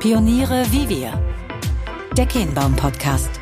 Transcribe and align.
Pioniere 0.00 0.64
wie 0.70 0.88
wir. 0.88 1.12
Der 2.16 2.24
Kehnbaum-Podcast. 2.24 3.38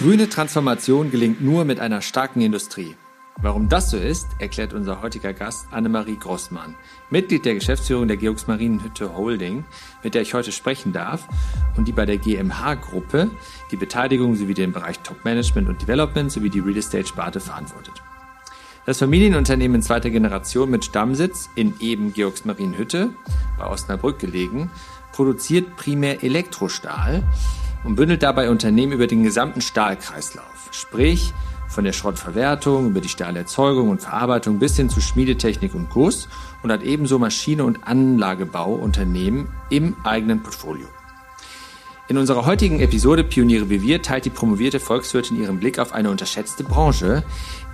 Grüne 0.00 0.28
Transformation 0.28 1.12
gelingt 1.12 1.40
nur 1.40 1.64
mit 1.64 1.78
einer 1.78 2.02
starken 2.02 2.40
Industrie. 2.40 2.96
Warum 3.40 3.68
das 3.68 3.90
so 3.90 3.98
ist, 3.98 4.26
erklärt 4.40 4.74
unser 4.74 5.00
heutiger 5.00 5.32
Gast 5.32 5.68
Annemarie 5.70 6.16
Grossmann, 6.16 6.74
Mitglied 7.10 7.44
der 7.44 7.54
Geschäftsführung 7.54 8.08
der 8.08 8.16
Georgs 8.16 8.48
Marienhütte 8.48 9.16
Holding, 9.16 9.64
mit 10.02 10.16
der 10.16 10.22
ich 10.22 10.34
heute 10.34 10.50
sprechen 10.50 10.92
darf 10.92 11.28
und 11.76 11.86
die 11.86 11.92
bei 11.92 12.04
der 12.04 12.18
GMH-Gruppe 12.18 13.30
die 13.70 13.76
Beteiligung 13.76 14.34
sowie 14.34 14.54
den 14.54 14.72
Bereich 14.72 14.98
Top 15.04 15.24
Management 15.24 15.68
und 15.68 15.80
Development 15.80 16.32
sowie 16.32 16.50
die 16.50 16.58
Real 16.58 16.78
Estate-Sparte 16.78 17.38
verantwortet. 17.38 18.01
Das 18.84 18.98
Familienunternehmen 18.98 19.76
in 19.76 19.82
zweiter 19.82 20.10
Generation 20.10 20.68
mit 20.68 20.84
Stammsitz 20.84 21.48
in 21.54 21.74
eben 21.78 22.12
Georgsmarienhütte, 22.12 23.10
bei 23.56 23.66
Osnabrück 23.66 24.18
gelegen, 24.18 24.72
produziert 25.12 25.76
primär 25.76 26.24
Elektrostahl 26.24 27.22
und 27.84 27.94
bündelt 27.94 28.24
dabei 28.24 28.50
Unternehmen 28.50 28.92
über 28.92 29.06
den 29.06 29.22
gesamten 29.22 29.60
Stahlkreislauf, 29.60 30.70
sprich 30.72 31.32
von 31.68 31.84
der 31.84 31.92
Schrottverwertung 31.92 32.88
über 32.88 33.00
die 33.00 33.08
Stahlerzeugung 33.08 33.88
und 33.88 34.02
Verarbeitung 34.02 34.58
bis 34.58 34.76
hin 34.76 34.90
zu 34.90 35.00
Schmiedetechnik 35.00 35.76
und 35.76 35.88
Guss 35.88 36.28
und 36.64 36.72
hat 36.72 36.82
ebenso 36.82 37.20
Maschine- 37.20 37.64
und 37.64 37.86
Anlagebauunternehmen 37.86 39.46
im 39.70 39.94
eigenen 40.02 40.42
Portfolio. 40.42 40.88
In 42.08 42.18
unserer 42.18 42.44
heutigen 42.44 42.80
Episode 42.80 43.24
Pioniere 43.24 43.70
wie 43.70 43.80
wir 43.80 44.02
teilt 44.02 44.24
die 44.24 44.30
promovierte 44.30 44.80
Volkswirtin 44.80 45.40
ihren 45.40 45.60
Blick 45.60 45.78
auf 45.78 45.92
eine 45.92 46.10
unterschätzte 46.10 46.62
Branche, 46.62 47.22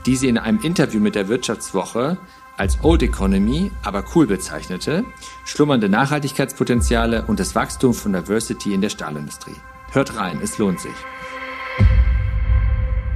die 0.06 0.16
sie 0.16 0.28
in 0.28 0.38
einem 0.38 0.60
Interview 0.60 1.00
mit 1.00 1.14
der 1.14 1.28
Wirtschaftswoche 1.28 2.18
als 2.56 2.82
Old 2.82 3.02
Economy, 3.02 3.70
aber 3.84 4.04
cool 4.14 4.26
bezeichnete, 4.26 5.04
schlummernde 5.44 5.88
Nachhaltigkeitspotenziale 5.88 7.24
und 7.26 7.38
das 7.38 7.54
Wachstum 7.54 7.94
von 7.94 8.12
Diversity 8.12 8.74
in 8.74 8.80
der 8.80 8.90
Stahlindustrie. 8.90 9.54
Hört 9.92 10.16
rein, 10.16 10.40
es 10.42 10.58
lohnt 10.58 10.80
sich. 10.80 10.94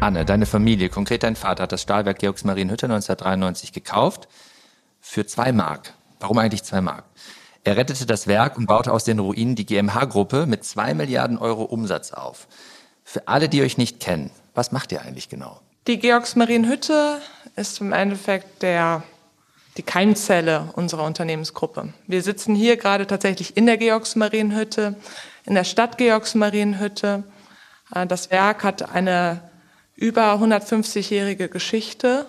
Anne, 0.01 0.25
deine 0.25 0.47
Familie, 0.47 0.89
konkret 0.89 1.23
dein 1.23 1.37
Vater, 1.37 1.65
hat 1.65 1.73
das 1.73 1.83
Stahlwerk 1.83 2.19
Georgs 2.19 2.45
Marienhütte 2.45 2.87
1993 2.87 3.73
gekauft 3.73 4.29
für 5.01 5.27
zwei 5.27 5.53
Mark. 5.53 5.95
Warum 6.19 6.39
eigentlich 6.39 6.65
zwei 6.65 6.81
Mark? 6.81 7.05
Er 7.65 7.77
rettete 7.77 8.07
das 8.07 8.27
Werk 8.27 8.57
und 8.57 8.67
baute 8.67 8.93
aus 8.93 9.05
den 9.05 9.21
Ruinen 9.21 9.55
die 9.55 9.67
GmbH-Gruppe 9.67 10.47
mit 10.47 10.65
zwei 10.65 10.95
Milliarden 10.95 11.39
Euro 11.39 11.63
Umsatz 11.63 12.13
auf. 12.13 12.49
Für 13.05 13.29
alle, 13.29 13.49
die 13.49 13.63
euch 13.63 13.79
nicht 13.79 14.01
kennen, 14.01 14.31
was 14.55 14.73
macht 14.73 14.91
ihr 14.91 15.03
eigentlich 15.03 15.29
genau? 15.29 15.61
Die 15.89 15.99
Georgsmarienhütte 15.99 17.21
ist 17.57 17.81
im 17.81 17.93
Endeffekt 17.93 18.63
der, 18.63 19.03
die 19.77 19.83
Keimzelle 19.83 20.69
unserer 20.75 21.03
Unternehmensgruppe. 21.03 21.93
Wir 22.07 22.23
sitzen 22.23 22.55
hier 22.55 22.77
gerade 22.77 23.05
tatsächlich 23.09 23.57
in 23.57 23.67
der 23.67 23.79
Georgsmarienhütte, 23.79 24.95
in 25.45 25.55
der 25.57 25.65
Stadt 25.65 25.99
Georgsmarienhütte. 25.99 27.25
Äh, 27.93 28.07
das 28.07 28.31
Werk 28.31 28.63
hat 28.63 28.95
eine 28.95 29.51
über 29.97 30.35
150-jährige 30.35 31.49
Geschichte 31.49 32.27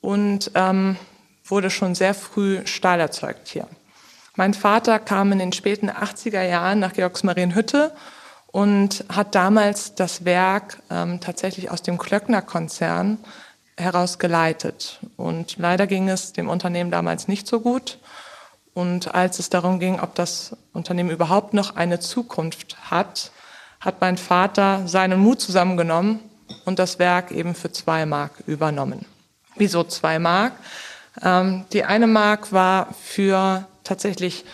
und 0.00 0.50
ähm, 0.56 0.96
wurde 1.44 1.70
schon 1.70 1.94
sehr 1.94 2.14
früh 2.14 2.66
Stahl 2.66 2.98
erzeugt 2.98 3.46
hier. 3.46 3.68
Mein 4.34 4.54
Vater 4.54 4.98
kam 4.98 5.30
in 5.30 5.38
den 5.38 5.52
späten 5.52 5.88
80er 5.88 6.42
Jahren 6.42 6.80
nach 6.80 6.94
Georgsmarienhütte 6.94 7.92
und 8.56 9.04
hat 9.14 9.34
damals 9.34 9.96
das 9.96 10.24
Werk 10.24 10.78
ähm, 10.88 11.20
tatsächlich 11.20 11.70
aus 11.70 11.82
dem 11.82 11.98
Klöckner-Konzern 11.98 13.18
heraus 13.76 14.18
geleitet. 14.18 14.98
Und 15.18 15.58
leider 15.58 15.86
ging 15.86 16.08
es 16.08 16.32
dem 16.32 16.48
Unternehmen 16.48 16.90
damals 16.90 17.28
nicht 17.28 17.46
so 17.46 17.60
gut. 17.60 17.98
Und 18.72 19.14
als 19.14 19.40
es 19.40 19.50
darum 19.50 19.78
ging, 19.78 20.00
ob 20.00 20.14
das 20.14 20.56
Unternehmen 20.72 21.10
überhaupt 21.10 21.52
noch 21.52 21.76
eine 21.76 22.00
Zukunft 22.00 22.78
hat, 22.90 23.30
hat 23.78 24.00
mein 24.00 24.16
Vater 24.16 24.88
seinen 24.88 25.20
Mut 25.20 25.42
zusammengenommen 25.42 26.20
und 26.64 26.78
das 26.78 26.98
Werk 26.98 27.32
eben 27.32 27.54
für 27.54 27.72
zwei 27.72 28.06
Mark 28.06 28.42
übernommen. 28.46 29.04
Wieso 29.56 29.84
zwei 29.84 30.18
Mark? 30.18 30.54
Ähm, 31.22 31.66
die 31.74 31.84
eine 31.84 32.06
Mark 32.06 32.52
war 32.52 32.94
für 33.02 33.66
tatsächlich 33.84 34.46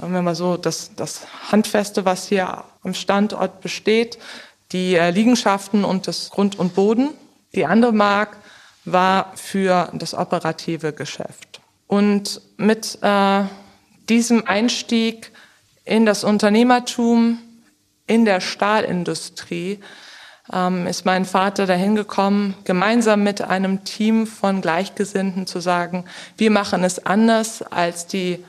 sagen 0.00 0.14
wir 0.14 0.22
mal 0.22 0.34
so, 0.34 0.56
das, 0.56 0.92
das 0.96 1.26
Handfeste, 1.52 2.06
was 2.06 2.26
hier 2.26 2.64
am 2.82 2.94
Standort 2.94 3.60
besteht, 3.60 4.18
die 4.72 4.94
äh, 4.94 5.10
Liegenschaften 5.10 5.84
und 5.84 6.06
das 6.06 6.30
Grund 6.30 6.58
und 6.58 6.74
Boden. 6.74 7.10
Die 7.54 7.66
andere 7.66 7.92
Mark 7.92 8.38
war 8.86 9.32
für 9.36 9.90
das 9.92 10.14
operative 10.14 10.94
Geschäft. 10.94 11.60
Und 11.86 12.40
mit 12.56 12.98
äh, 13.02 13.42
diesem 14.08 14.46
Einstieg 14.46 15.32
in 15.84 16.06
das 16.06 16.24
Unternehmertum, 16.24 17.38
in 18.06 18.24
der 18.24 18.40
Stahlindustrie, 18.40 19.80
ähm, 20.50 20.86
ist 20.86 21.04
mein 21.04 21.26
Vater 21.26 21.66
dahin 21.66 21.94
gekommen, 21.94 22.54
gemeinsam 22.64 23.22
mit 23.22 23.42
einem 23.42 23.84
Team 23.84 24.26
von 24.26 24.62
Gleichgesinnten 24.62 25.46
zu 25.46 25.60
sagen, 25.60 26.06
wir 26.38 26.50
machen 26.50 26.84
es 26.84 27.04
anders 27.04 27.60
als 27.60 28.06
die 28.06 28.42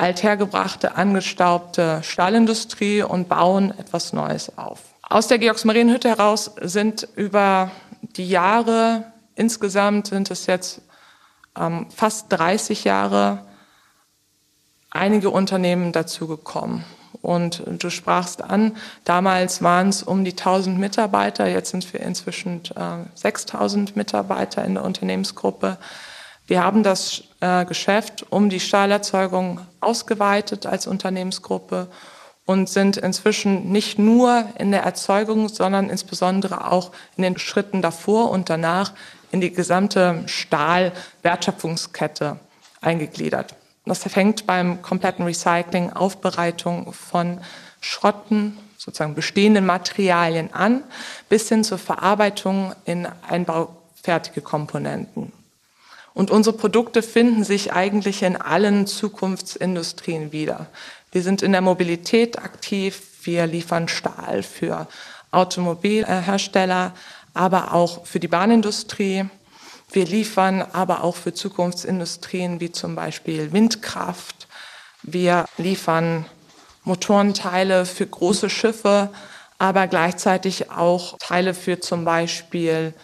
althergebrachte, 0.00 0.96
angestaubte 0.96 2.02
Stahlindustrie 2.02 3.02
und 3.02 3.28
bauen 3.28 3.72
etwas 3.78 4.12
Neues 4.12 4.56
auf. 4.56 4.80
Aus 5.02 5.28
der 5.28 5.38
Georgsmarienhütte 5.38 6.08
heraus 6.08 6.52
sind 6.60 7.06
über 7.16 7.70
die 8.16 8.28
Jahre, 8.28 9.04
insgesamt 9.34 10.06
sind 10.06 10.30
es 10.30 10.46
jetzt 10.46 10.80
ähm, 11.58 11.86
fast 11.94 12.26
30 12.30 12.84
Jahre, 12.84 13.44
einige 14.90 15.30
Unternehmen 15.30 15.92
dazugekommen. 15.92 16.84
Und 17.22 17.62
du 17.66 17.90
sprachst 17.90 18.42
an, 18.42 18.76
damals 19.04 19.62
waren 19.62 19.90
es 19.90 20.02
um 20.02 20.24
die 20.24 20.30
1000 20.30 20.78
Mitarbeiter, 20.78 21.46
jetzt 21.48 21.70
sind 21.70 21.92
wir 21.92 22.00
inzwischen 22.00 22.62
äh, 22.76 23.04
6000 23.14 23.94
Mitarbeiter 23.96 24.64
in 24.64 24.74
der 24.74 24.84
Unternehmensgruppe. 24.84 25.76
Wir 26.50 26.62
haben 26.64 26.82
das 26.82 27.22
äh, 27.38 27.64
Geschäft 27.64 28.26
um 28.28 28.50
die 28.50 28.58
Stahlerzeugung 28.58 29.60
ausgeweitet 29.78 30.66
als 30.66 30.88
Unternehmensgruppe 30.88 31.86
und 32.44 32.68
sind 32.68 32.96
inzwischen 32.96 33.70
nicht 33.70 34.00
nur 34.00 34.46
in 34.58 34.72
der 34.72 34.82
Erzeugung, 34.82 35.48
sondern 35.48 35.88
insbesondere 35.88 36.68
auch 36.68 36.90
in 37.16 37.22
den 37.22 37.38
Schritten 37.38 37.82
davor 37.82 38.32
und 38.32 38.50
danach 38.50 38.94
in 39.30 39.40
die 39.40 39.52
gesamte 39.52 40.24
Stahlwertschöpfungskette 40.26 42.40
eingegliedert. 42.80 43.54
Das 43.86 44.02
fängt 44.02 44.48
beim 44.48 44.82
kompletten 44.82 45.26
Recycling, 45.26 45.92
Aufbereitung 45.92 46.92
von 46.92 47.40
Schrotten, 47.80 48.58
sozusagen 48.76 49.14
bestehenden 49.14 49.66
Materialien 49.66 50.52
an, 50.52 50.82
bis 51.28 51.48
hin 51.48 51.62
zur 51.62 51.78
Verarbeitung 51.78 52.74
in 52.86 53.06
einbaufertige 53.28 54.40
Komponenten. 54.40 55.32
Und 56.14 56.30
unsere 56.30 56.56
Produkte 56.56 57.02
finden 57.02 57.44
sich 57.44 57.72
eigentlich 57.72 58.22
in 58.22 58.36
allen 58.36 58.86
Zukunftsindustrien 58.86 60.32
wieder. 60.32 60.66
Wir 61.12 61.22
sind 61.22 61.42
in 61.42 61.52
der 61.52 61.60
Mobilität 61.60 62.38
aktiv, 62.38 63.02
wir 63.22 63.46
liefern 63.46 63.88
Stahl 63.88 64.42
für 64.42 64.88
Automobilhersteller, 65.30 66.94
aber 67.34 67.74
auch 67.74 68.06
für 68.06 68.20
die 68.20 68.28
Bahnindustrie. 68.28 69.26
Wir 69.92 70.04
liefern 70.04 70.62
aber 70.72 71.02
auch 71.04 71.16
für 71.16 71.34
Zukunftsindustrien 71.34 72.60
wie 72.60 72.72
zum 72.72 72.94
Beispiel 72.94 73.52
Windkraft. 73.52 74.48
Wir 75.02 75.46
liefern 75.58 76.26
Motorenteile 76.84 77.86
für 77.86 78.06
große 78.06 78.50
Schiffe, 78.50 79.10
aber 79.58 79.86
gleichzeitig 79.86 80.70
auch 80.70 81.18
Teile 81.18 81.54
für 81.54 81.80
zum 81.80 82.04
Beispiel 82.04 82.94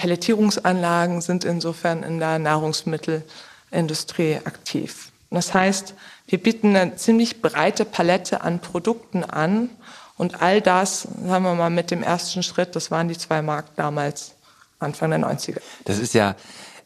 Pelletierungsanlagen 0.00 1.20
sind 1.20 1.44
insofern 1.44 2.02
in 2.02 2.18
der 2.18 2.38
Nahrungsmittelindustrie 2.38 4.36
aktiv. 4.44 5.12
Das 5.30 5.52
heißt, 5.52 5.92
wir 6.26 6.42
bieten 6.42 6.74
eine 6.74 6.96
ziemlich 6.96 7.42
breite 7.42 7.84
Palette 7.84 8.40
an 8.40 8.60
Produkten 8.60 9.24
an 9.24 9.68
und 10.16 10.40
all 10.40 10.62
das, 10.62 11.02
sagen 11.02 11.44
wir 11.44 11.54
mal, 11.54 11.68
mit 11.68 11.90
dem 11.90 12.02
ersten 12.02 12.42
Schritt, 12.42 12.74
das 12.76 12.90
waren 12.90 13.08
die 13.08 13.18
zwei 13.18 13.42
Markt 13.42 13.78
damals, 13.78 14.32
Anfang 14.78 15.10
der 15.10 15.20
90er. 15.20 15.60
Das 15.84 15.98
ist 15.98 16.14
ja, 16.14 16.34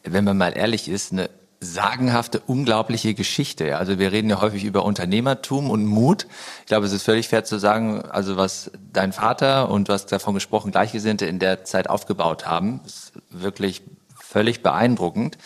wenn 0.02 0.24
man 0.24 0.36
mal 0.36 0.58
ehrlich 0.58 0.88
ist, 0.88 1.12
eine 1.12 1.30
sagenhafte, 1.64 2.40
unglaubliche 2.46 3.14
Geschichte. 3.14 3.78
Also 3.78 3.98
wir 3.98 4.12
reden 4.12 4.30
ja 4.30 4.40
häufig 4.40 4.64
über 4.64 4.84
Unternehmertum 4.84 5.70
und 5.70 5.86
Mut. 5.86 6.26
Ich 6.60 6.66
glaube, 6.66 6.86
es 6.86 6.92
ist 6.92 7.02
völlig 7.02 7.28
fair 7.28 7.44
zu 7.44 7.58
sagen, 7.58 8.02
also 8.02 8.36
was 8.36 8.70
dein 8.92 9.12
Vater 9.12 9.70
und 9.70 9.88
hast 9.88 10.06
davon 10.06 10.34
gesprochen, 10.34 10.70
Gleichgesinnte 10.70 11.26
in 11.26 11.38
der 11.38 11.64
Zeit 11.64 11.90
aufgebaut 11.90 12.46
haben, 12.46 12.80
ist 12.86 13.12
wirklich 13.30 13.82
völlig 14.14 14.62
beeindruckend. 14.62 15.38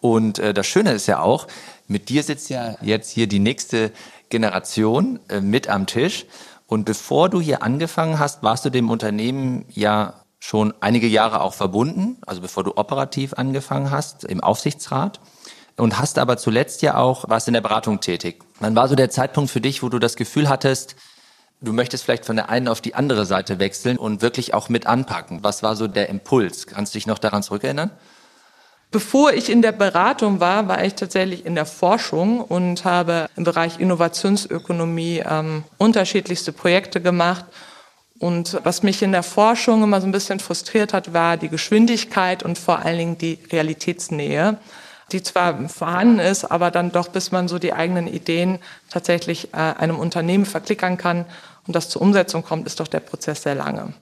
Und 0.00 0.38
äh, 0.38 0.54
das 0.54 0.66
Schöne 0.66 0.92
ist 0.92 1.06
ja 1.06 1.20
auch, 1.20 1.46
mit 1.86 2.08
dir 2.08 2.22
sitzt 2.22 2.50
ja 2.50 2.76
jetzt 2.82 3.10
hier 3.10 3.26
die 3.26 3.38
nächste 3.38 3.92
Generation 4.28 5.20
äh, 5.28 5.40
mit 5.40 5.68
am 5.68 5.86
Tisch. 5.86 6.26
Und 6.66 6.84
bevor 6.84 7.28
du 7.28 7.40
hier 7.40 7.62
angefangen 7.62 8.18
hast, 8.18 8.42
warst 8.42 8.64
du 8.64 8.70
dem 8.70 8.90
Unternehmen 8.90 9.64
ja 9.68 10.14
schon 10.38 10.72
einige 10.80 11.06
Jahre 11.06 11.42
auch 11.42 11.52
verbunden, 11.52 12.16
also 12.26 12.40
bevor 12.40 12.64
du 12.64 12.76
operativ 12.76 13.34
angefangen 13.34 13.90
hast 13.90 14.24
im 14.24 14.40
Aufsichtsrat. 14.40 15.20
Und 15.80 15.98
hast 15.98 16.18
aber 16.18 16.36
zuletzt 16.36 16.82
ja 16.82 16.96
auch, 16.96 17.28
warst 17.28 17.48
in 17.48 17.54
der 17.54 17.60
Beratung 17.60 18.00
tätig. 18.00 18.42
Wann 18.60 18.76
war 18.76 18.88
so 18.88 18.94
der 18.94 19.10
Zeitpunkt 19.10 19.50
für 19.50 19.60
dich, 19.60 19.82
wo 19.82 19.88
du 19.88 19.98
das 19.98 20.16
Gefühl 20.16 20.48
hattest, 20.48 20.94
du 21.60 21.72
möchtest 21.72 22.04
vielleicht 22.04 22.26
von 22.26 22.36
der 22.36 22.48
einen 22.48 22.68
auf 22.68 22.80
die 22.80 22.94
andere 22.94 23.26
Seite 23.26 23.58
wechseln 23.58 23.96
und 23.96 24.22
wirklich 24.22 24.54
auch 24.54 24.68
mit 24.68 24.86
anpacken? 24.86 25.42
Was 25.42 25.62
war 25.62 25.76
so 25.76 25.88
der 25.88 26.08
Impuls? 26.08 26.66
Kannst 26.66 26.94
du 26.94 26.98
dich 26.98 27.06
noch 27.06 27.18
daran 27.18 27.42
zurückerinnern? 27.42 27.90
Bevor 28.92 29.32
ich 29.32 29.48
in 29.48 29.62
der 29.62 29.72
Beratung 29.72 30.40
war, 30.40 30.66
war 30.66 30.84
ich 30.84 30.94
tatsächlich 30.94 31.46
in 31.46 31.54
der 31.54 31.66
Forschung 31.66 32.40
und 32.40 32.84
habe 32.84 33.28
im 33.36 33.44
Bereich 33.44 33.78
Innovationsökonomie 33.78 35.22
ähm, 35.24 35.62
unterschiedlichste 35.78 36.52
Projekte 36.52 37.00
gemacht. 37.00 37.44
Und 38.18 38.58
was 38.64 38.82
mich 38.82 39.00
in 39.00 39.12
der 39.12 39.22
Forschung 39.22 39.84
immer 39.84 40.00
so 40.00 40.08
ein 40.08 40.12
bisschen 40.12 40.40
frustriert 40.40 40.92
hat, 40.92 41.14
war 41.14 41.36
die 41.36 41.48
Geschwindigkeit 41.48 42.42
und 42.42 42.58
vor 42.58 42.80
allen 42.80 42.98
Dingen 42.98 43.18
die 43.18 43.38
Realitätsnähe, 43.50 44.58
die 45.12 45.22
zwar 45.22 45.68
vorhanden 45.68 46.18
ist, 46.18 46.44
aber 46.44 46.70
dann 46.70 46.92
doch, 46.92 47.08
bis 47.08 47.32
man 47.32 47.48
so 47.48 47.58
die 47.58 47.72
eigenen 47.72 48.06
Ideen 48.06 48.58
tatsächlich 48.90 49.52
äh, 49.52 49.56
einem 49.56 49.98
Unternehmen 49.98 50.46
verklickern 50.46 50.96
kann 50.96 51.26
und 51.66 51.76
das 51.76 51.88
zur 51.88 52.02
Umsetzung 52.02 52.42
kommt, 52.42 52.66
ist 52.66 52.80
doch 52.80 52.88
der 52.88 53.00
Prozess 53.00 53.42
sehr 53.42 53.54
lange. 53.54 53.92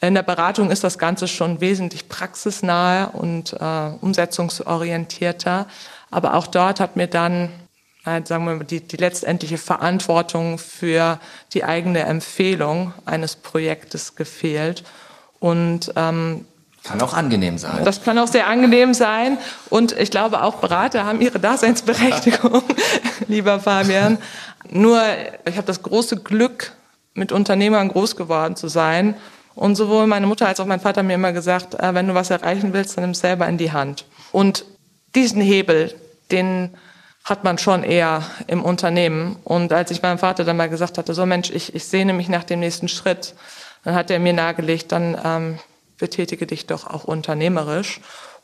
In 0.00 0.14
der 0.14 0.22
Beratung 0.22 0.70
ist 0.70 0.84
das 0.84 0.98
Ganze 0.98 1.28
schon 1.28 1.60
wesentlich 1.60 2.08
praxisnahe 2.08 3.10
und 3.10 3.54
äh, 3.54 3.90
umsetzungsorientierter. 4.00 5.66
Aber 6.10 6.34
auch 6.34 6.46
dort 6.46 6.80
hat 6.80 6.96
mir 6.96 7.06
dann, 7.06 7.48
äh, 8.04 8.20
sagen 8.24 8.44
wir 8.44 8.56
mal, 8.56 8.64
die, 8.64 8.80
die 8.80 8.96
letztendliche 8.96 9.56
Verantwortung 9.56 10.58
für 10.58 11.18
die 11.54 11.64
eigene 11.64 12.00
Empfehlung 12.00 12.92
eines 13.06 13.36
Projektes 13.36 14.14
gefehlt. 14.14 14.84
Und 15.40 15.92
ähm, 15.96 16.44
kann 16.84 17.00
auch 17.00 17.14
angenehm 17.14 17.58
sein. 17.58 17.84
Das 17.84 18.02
kann 18.02 18.18
auch 18.18 18.28
sehr 18.28 18.46
angenehm 18.46 18.94
sein. 18.94 19.38
Und 19.70 19.92
ich 19.92 20.10
glaube, 20.10 20.42
auch 20.42 20.56
Berater 20.56 21.04
haben 21.04 21.20
ihre 21.20 21.40
Daseinsberechtigung, 21.40 22.62
lieber 23.28 23.58
Fabian. 23.58 24.18
Nur, 24.70 25.00
ich 25.46 25.56
habe 25.56 25.66
das 25.66 25.82
große 25.82 26.18
Glück, 26.18 26.72
mit 27.14 27.32
Unternehmern 27.32 27.88
groß 27.88 28.16
geworden 28.16 28.56
zu 28.56 28.68
sein 28.68 29.14
und 29.54 29.76
sowohl 29.76 30.06
meine 30.06 30.26
Mutter 30.26 30.48
als 30.48 30.60
auch 30.60 30.66
mein 30.66 30.80
Vater 30.80 30.98
haben 30.98 31.06
mir 31.06 31.14
immer 31.14 31.32
gesagt, 31.32 31.74
äh, 31.74 31.94
wenn 31.94 32.08
du 32.08 32.14
was 32.14 32.30
erreichen 32.30 32.72
willst, 32.72 32.96
dann 32.96 33.04
nimm 33.04 33.12
es 33.12 33.20
selber 33.20 33.46
in 33.46 33.56
die 33.56 33.72
Hand. 33.72 34.04
Und 34.32 34.64
diesen 35.14 35.40
Hebel, 35.40 35.94
den 36.30 36.70
hat 37.24 37.44
man 37.44 37.56
schon 37.56 37.84
eher 37.84 38.22
im 38.48 38.62
Unternehmen. 38.62 39.36
Und 39.44 39.72
als 39.72 39.90
ich 39.90 40.02
meinem 40.02 40.18
Vater 40.18 40.44
dann 40.44 40.56
mal 40.56 40.68
gesagt 40.68 40.98
hatte, 40.98 41.14
so 41.14 41.24
Mensch, 41.24 41.50
ich, 41.50 41.74
ich 41.74 41.84
sehne 41.84 42.12
mich 42.12 42.28
nach 42.28 42.44
dem 42.44 42.60
nächsten 42.60 42.88
Schritt, 42.88 43.34
dann 43.84 43.94
hat 43.94 44.10
er 44.10 44.18
mir 44.18 44.32
nahegelegt, 44.32 44.92
dann 44.92 45.16
ähm, 45.24 45.58
betätige 45.98 46.46
dich 46.46 46.66
doch 46.66 46.86
auch 46.86 47.04
unternehmerisch. 47.04 48.00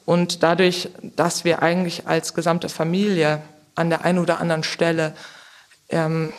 Und 0.06 0.42
dadurch, 0.42 0.90
dass 1.02 1.44
wir 1.44 1.62
eigentlich 1.62 2.06
als 2.06 2.34
gesamte 2.34 2.68
Familie 2.68 3.42
an 3.74 3.90
der 3.90 4.04
einen 4.04 4.18
oder 4.18 4.40
anderen 4.40 4.62
Stelle 4.62 5.14
ähm, 5.88 6.32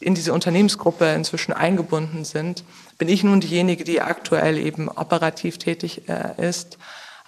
in 0.00 0.14
diese 0.14 0.32
Unternehmensgruppe 0.32 1.12
inzwischen 1.14 1.52
eingebunden 1.52 2.24
sind, 2.24 2.64
bin 2.98 3.08
ich 3.08 3.24
nun 3.24 3.40
diejenige, 3.40 3.84
die 3.84 4.00
aktuell 4.00 4.58
eben 4.58 4.88
operativ 4.88 5.58
tätig 5.58 6.08
äh, 6.08 6.48
ist. 6.48 6.78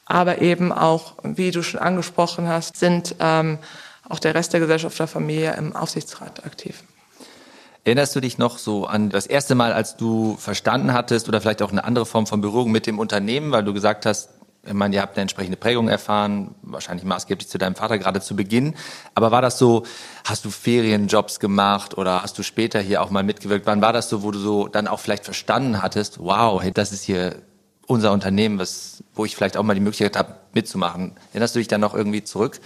Aber 0.05 0.41
eben 0.41 0.73
auch, 0.73 1.15
wie 1.23 1.51
du 1.51 1.63
schon 1.63 1.81
angesprochen 1.81 2.49
hast, 2.49 2.77
sind 2.77 3.15
ähm, 3.21 3.59
auch 4.09 4.19
der 4.19 4.35
Rest 4.35 4.53
der 4.53 4.61
Gesellschaft 4.61 4.99
der 4.99 5.07
Familie 5.07 5.55
im 5.57 5.77
Aufsichtsrat 5.77 6.45
aktiv. 6.47 6.83
Erinnerst 7.89 8.15
du 8.15 8.21
dich 8.21 8.37
noch 8.37 8.59
so 8.59 8.85
an 8.85 9.09
das 9.09 9.27
erste 9.27 9.55
Mal, 9.55 9.73
als 9.73 9.97
du 9.97 10.37
verstanden 10.37 10.93
hattest 10.93 11.27
oder 11.27 11.41
vielleicht 11.41 11.63
auch 11.63 11.73
eine 11.73 11.85
andere 11.85 12.05
Form 12.05 12.27
von 12.27 12.43
Berührung 12.43 12.71
mit 12.71 12.87
dem 12.87 12.99
Unternehmen, 12.99 13.51
weil 13.51 13.65
du 13.65 13.73
gesagt 13.73 14.05
hast, 14.05 14.29
ich 14.67 14.75
meine, 14.75 14.95
ihr 14.95 15.01
habt 15.01 15.17
eine 15.17 15.23
entsprechende 15.23 15.57
Prägung 15.57 15.89
erfahren, 15.89 16.55
wahrscheinlich 16.61 17.07
maßgeblich 17.07 17.49
zu 17.49 17.57
deinem 17.57 17.77
Vater 17.77 17.97
gerade 17.97 18.21
zu 18.21 18.37
Beginn. 18.37 18.75
Aber 19.15 19.31
war 19.31 19.41
das 19.41 19.59
so, 19.59 19.85
hast 20.27 20.45
du 20.45 20.51
Ferienjobs 20.51 21.41
gemacht 21.41 21.97
oder 21.97 22.23
hast 22.23 22.37
du 22.37 22.43
später 22.43 22.79
hier 22.79 23.01
auch 23.01 23.09
mal 23.09 23.23
mitgewirkt? 23.23 23.65
Wann 23.65 23.81
war 23.81 23.95
das 23.95 24.11
so, 24.11 24.23
wo 24.23 24.33
du 24.33 24.39
so 24.39 24.69
dann 24.69 24.87
auch 24.87 25.01
vielleicht 25.01 25.25
verstanden 25.25 25.81
hattest, 25.81 26.19
wow, 26.19 26.63
hey, 26.63 26.73
das 26.73 26.93
ist 26.93 27.05
hier 27.05 27.37
unser 27.87 28.13
Unternehmen, 28.13 28.59
was, 28.59 29.03
wo 29.15 29.25
ich 29.25 29.35
vielleicht 29.35 29.57
auch 29.57 29.63
mal 29.63 29.73
die 29.73 29.81
Möglichkeit 29.81 30.19
habe, 30.19 30.35
mitzumachen? 30.53 31.13
Erinnerst 31.33 31.55
du 31.55 31.61
dich 31.61 31.69
dann 31.69 31.81
noch 31.81 31.95
irgendwie 31.95 32.23
zurück, 32.23 32.61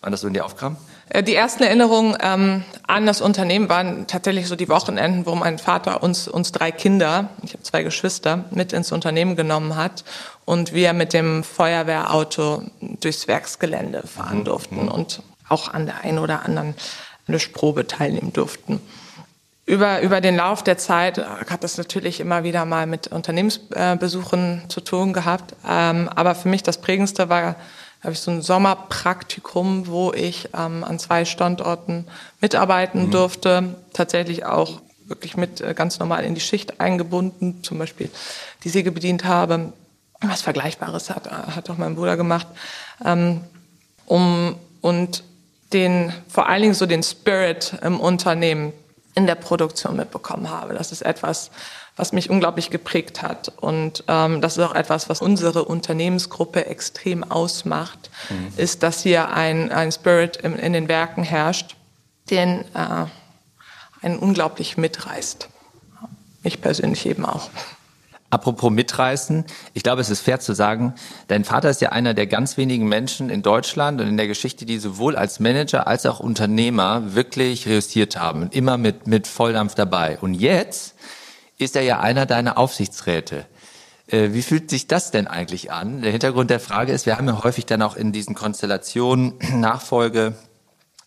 wann 0.00 0.12
das 0.12 0.20
so 0.20 0.28
in 0.28 0.34
dir 0.34 0.44
aufkam? 0.44 0.76
Äh, 1.08 1.22
die 1.22 1.34
ersten 1.34 1.62
Erinnerungen 1.62 2.16
ähm, 2.20 2.64
an 2.86 3.06
das 3.06 3.20
Unternehmen 3.20 3.68
waren 3.68 4.06
tatsächlich 4.06 4.48
so 4.48 4.56
die 4.56 4.68
Wochenenden, 4.68 5.26
wo 5.26 5.34
mein 5.34 5.58
Vater 5.58 6.02
uns, 6.02 6.28
uns 6.28 6.52
drei 6.52 6.72
Kinder, 6.72 7.30
ich 7.42 7.52
habe 7.52 7.62
zwei 7.62 7.82
Geschwister, 7.82 8.44
mit 8.50 8.72
ins 8.72 8.92
Unternehmen 8.92 9.36
genommen 9.36 9.76
hat 9.76 10.04
und 10.44 10.72
wir 10.72 10.92
mit 10.92 11.12
dem 11.12 11.44
Feuerwehrauto 11.44 12.62
durchs 12.80 13.28
Werksgelände 13.28 14.06
fahren 14.06 14.40
mhm. 14.40 14.44
durften 14.44 14.82
mhm. 14.82 14.88
und 14.88 15.22
auch 15.48 15.72
an 15.72 15.86
der 15.86 16.02
einen 16.02 16.18
oder 16.18 16.44
anderen 16.44 16.74
Löschprobe 17.26 17.86
teilnehmen 17.86 18.32
durften. 18.32 18.80
Über, 19.66 20.02
über 20.02 20.20
den 20.20 20.36
Lauf 20.36 20.62
der 20.62 20.76
Zeit 20.76 21.18
hat 21.18 21.64
das 21.64 21.78
natürlich 21.78 22.20
immer 22.20 22.44
wieder 22.44 22.66
mal 22.66 22.86
mit 22.86 23.08
Unternehmensbesuchen 23.08 24.64
zu 24.68 24.82
tun 24.82 25.14
gehabt. 25.14 25.54
Ähm, 25.66 26.10
aber 26.14 26.34
für 26.34 26.50
mich 26.50 26.62
das 26.62 26.78
Prägendste 26.78 27.30
war 27.30 27.56
habe 28.04 28.12
ich 28.12 28.20
so 28.20 28.30
ein 28.30 28.42
Sommerpraktikum, 28.42 29.86
wo 29.86 30.12
ich 30.12 30.50
ähm, 30.56 30.84
an 30.84 30.98
zwei 30.98 31.24
Standorten 31.24 32.06
mitarbeiten 32.40 33.06
mhm. 33.06 33.10
durfte. 33.10 33.74
Tatsächlich 33.92 34.44
auch 34.44 34.80
wirklich 35.06 35.36
mit 35.36 35.60
äh, 35.60 35.74
ganz 35.74 35.98
normal 35.98 36.24
in 36.24 36.34
die 36.34 36.40
Schicht 36.40 36.80
eingebunden, 36.80 37.62
zum 37.62 37.78
Beispiel 37.78 38.10
die 38.62 38.68
Säge 38.68 38.92
bedient 38.92 39.24
habe. 39.24 39.72
Was 40.20 40.42
Vergleichbares 40.42 41.10
hat, 41.10 41.26
äh, 41.26 41.30
hat 41.30 41.68
auch 41.70 41.78
mein 41.78 41.96
Bruder 41.96 42.16
gemacht. 42.16 42.46
Ähm, 43.04 43.40
um, 44.06 44.56
und 44.80 45.24
den, 45.72 46.12
vor 46.28 46.48
allen 46.48 46.62
Dingen 46.62 46.74
so 46.74 46.86
den 46.86 47.02
Spirit 47.02 47.74
im 47.82 48.00
Unternehmen 48.00 48.72
in 49.14 49.26
der 49.26 49.34
Produktion 49.34 49.96
mitbekommen 49.96 50.50
habe. 50.50 50.74
Das 50.74 50.92
ist 50.92 51.02
etwas, 51.02 51.50
was 51.96 52.12
mich 52.12 52.28
unglaublich 52.30 52.70
geprägt 52.70 53.22
hat. 53.22 53.52
Und 53.60 54.04
ähm, 54.08 54.40
das 54.40 54.56
ist 54.56 54.64
auch 54.64 54.74
etwas, 54.74 55.08
was 55.08 55.20
unsere 55.20 55.64
Unternehmensgruppe 55.64 56.66
extrem 56.66 57.22
ausmacht, 57.24 58.10
mhm. 58.30 58.52
ist, 58.56 58.82
dass 58.82 59.02
hier 59.02 59.30
ein, 59.30 59.70
ein 59.70 59.92
Spirit 59.92 60.36
in, 60.38 60.56
in 60.56 60.72
den 60.72 60.88
Werken 60.88 61.22
herrscht, 61.22 61.76
den 62.30 62.64
äh, 62.74 63.06
einen 64.02 64.18
unglaublich 64.18 64.76
mitreißt. 64.76 65.48
Ich 66.42 66.60
persönlich 66.60 67.06
eben 67.06 67.24
auch. 67.24 67.48
Apropos 68.34 68.72
mitreißen, 68.72 69.44
ich 69.74 69.84
glaube, 69.84 70.00
es 70.00 70.10
ist 70.10 70.20
fair 70.20 70.40
zu 70.40 70.54
sagen, 70.54 70.94
dein 71.28 71.44
Vater 71.44 71.70
ist 71.70 71.80
ja 71.80 71.90
einer 71.90 72.14
der 72.14 72.26
ganz 72.26 72.56
wenigen 72.56 72.88
Menschen 72.88 73.30
in 73.30 73.42
Deutschland 73.42 74.00
und 74.00 74.08
in 74.08 74.16
der 74.16 74.26
Geschichte, 74.26 74.66
die 74.66 74.78
sowohl 74.78 75.14
als 75.14 75.38
Manager 75.38 75.86
als 75.86 76.04
auch 76.04 76.18
Unternehmer 76.18 77.14
wirklich 77.14 77.68
reüssiert 77.68 78.16
haben 78.18 78.42
und 78.42 78.54
immer 78.54 78.76
mit, 78.76 79.06
mit 79.06 79.28
Volldampf 79.28 79.76
dabei. 79.76 80.18
Und 80.18 80.34
jetzt 80.34 80.96
ist 81.58 81.76
er 81.76 81.82
ja 81.82 82.00
einer 82.00 82.26
deiner 82.26 82.58
Aufsichtsräte. 82.58 83.46
Äh, 84.06 84.32
wie 84.32 84.42
fühlt 84.42 84.70
sich 84.70 84.86
das 84.86 85.10
denn 85.10 85.26
eigentlich 85.26 85.72
an? 85.72 86.02
Der 86.02 86.12
Hintergrund 86.12 86.50
der 86.50 86.60
Frage 86.60 86.92
ist, 86.92 87.06
wir 87.06 87.16
haben 87.16 87.26
ja 87.26 87.42
häufig 87.42 87.66
dann 87.66 87.82
auch 87.82 87.96
in 87.96 88.12
diesen 88.12 88.34
Konstellationen 88.34 89.34
Nachfolge 89.60 90.34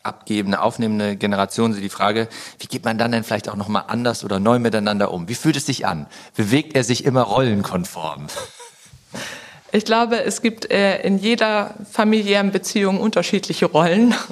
abgebende, 0.04 0.62
aufnehmende 0.62 1.18
Generation 1.18 1.74
so 1.74 1.82
die 1.82 1.90
Frage, 1.90 2.30
wie 2.60 2.68
geht 2.68 2.86
man 2.86 2.98
dann 2.98 3.12
denn 3.12 3.24
vielleicht 3.24 3.50
auch 3.50 3.56
nochmal 3.56 3.86
anders 3.88 4.24
oder 4.24 4.40
neu 4.40 4.58
miteinander 4.58 5.12
um? 5.12 5.28
Wie 5.28 5.36
fühlt 5.36 5.58
es 5.58 5.66
sich 5.66 5.86
an? 5.86 6.08
Bewegt 6.36 6.76
er 6.76 6.84
sich 6.84 7.04
immer 7.04 7.24
rollenkonform? 7.24 8.28
Ich 9.72 9.86
glaube, 9.86 10.24
es 10.24 10.42
gibt 10.42 10.72
äh, 10.72 11.02
in 11.02 11.18
jeder 11.18 11.76
familiären 11.92 12.52
Beziehung 12.52 13.00
unterschiedliche 13.00 13.66
Rollen. 13.66 14.14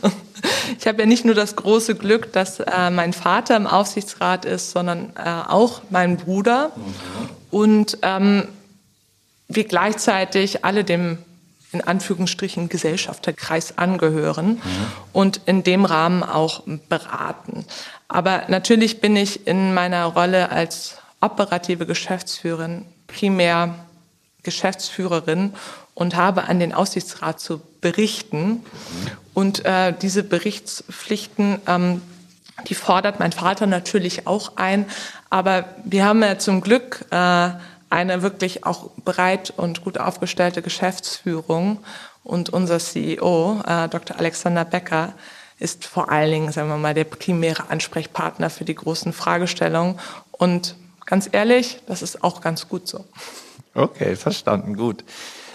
Ich 0.77 0.86
habe 0.86 1.00
ja 1.00 1.06
nicht 1.08 1.25
nur 1.25 1.34
das 1.34 1.56
große 1.56 1.96
Glück, 1.96 2.32
dass 2.34 2.60
äh, 2.60 2.89
mein 2.92 3.13
Vater 3.13 3.56
im 3.56 3.65
Aufsichtsrat 3.65 4.46
ist, 4.46 4.72
sondern 4.72 5.13
äh, 5.15 5.27
auch 5.48 5.82
mein 5.89 6.18
Bruder. 6.18 6.72
Mhm. 6.75 7.30
Und 7.50 7.98
ähm, 8.04 8.48
wir 9.48 9.63
gleichzeitig 9.63 10.65
alle 10.65 10.84
dem 10.84 11.18
in 11.72 11.82
Anführungsstrichen 11.82 12.70
Gesellschafterkreis 12.70 13.77
angehören 13.77 14.56
mhm. 14.56 14.62
und 15.13 15.42
in 15.46 15.63
dem 15.63 15.86
Rahmen 15.86 16.24
auch 16.24 16.63
beraten. 16.89 17.65
Aber 18.08 18.44
natürlich 18.48 19.01
bin 19.01 19.15
ich 19.15 19.46
in 19.46 19.74
meiner 19.74 20.06
Rolle 20.06 20.51
als 20.51 20.98
operative 21.22 21.86
Geschäftsführerin 21.86 22.86
primär 23.08 23.85
Geschäftsführerin 24.45 25.53
und 25.93 26.15
habe 26.15 26.45
an 26.45 26.59
den 26.59 26.73
Aussichtsrat 26.73 27.41
zu 27.41 27.61
berichten. 27.81 28.63
Und 29.33 29.65
äh, 29.65 29.93
diese 29.93 30.23
Berichtspflichten, 30.23 31.59
ähm, 31.67 32.01
die 32.67 32.75
fordert 32.75 33.19
mein 33.19 33.33
Vater 33.33 33.67
natürlich 33.67 34.27
auch 34.27 34.53
ein. 34.55 34.85
Aber 35.29 35.65
wir 35.83 36.05
haben 36.05 36.23
ja 36.23 36.37
zum 36.37 36.61
Glück 36.61 37.05
äh, 37.11 37.49
eine 37.89 38.21
wirklich 38.21 38.65
auch 38.65 38.91
breit 39.03 39.53
und 39.55 39.83
gut 39.83 39.97
aufgestellte 39.97 40.61
Geschäftsführung. 40.61 41.79
Und 42.23 42.49
unser 42.49 42.79
CEO, 42.79 43.61
äh, 43.67 43.89
Dr. 43.89 44.17
Alexander 44.17 44.65
Becker, 44.65 45.13
ist 45.59 45.85
vor 45.85 46.11
allen 46.11 46.31
Dingen, 46.31 46.51
sagen 46.51 46.69
wir 46.69 46.77
mal, 46.77 46.93
der 46.93 47.05
primäre 47.05 47.69
Ansprechpartner 47.69 48.49
für 48.49 48.65
die 48.65 48.75
großen 48.75 49.13
Fragestellungen. 49.13 49.99
Und 50.31 50.75
ganz 51.05 51.29
ehrlich, 51.31 51.79
das 51.87 52.01
ist 52.01 52.23
auch 52.23 52.41
ganz 52.41 52.67
gut 52.67 52.87
so. 52.87 53.05
Okay, 53.75 54.15
verstanden, 54.15 54.77
gut. 54.77 55.03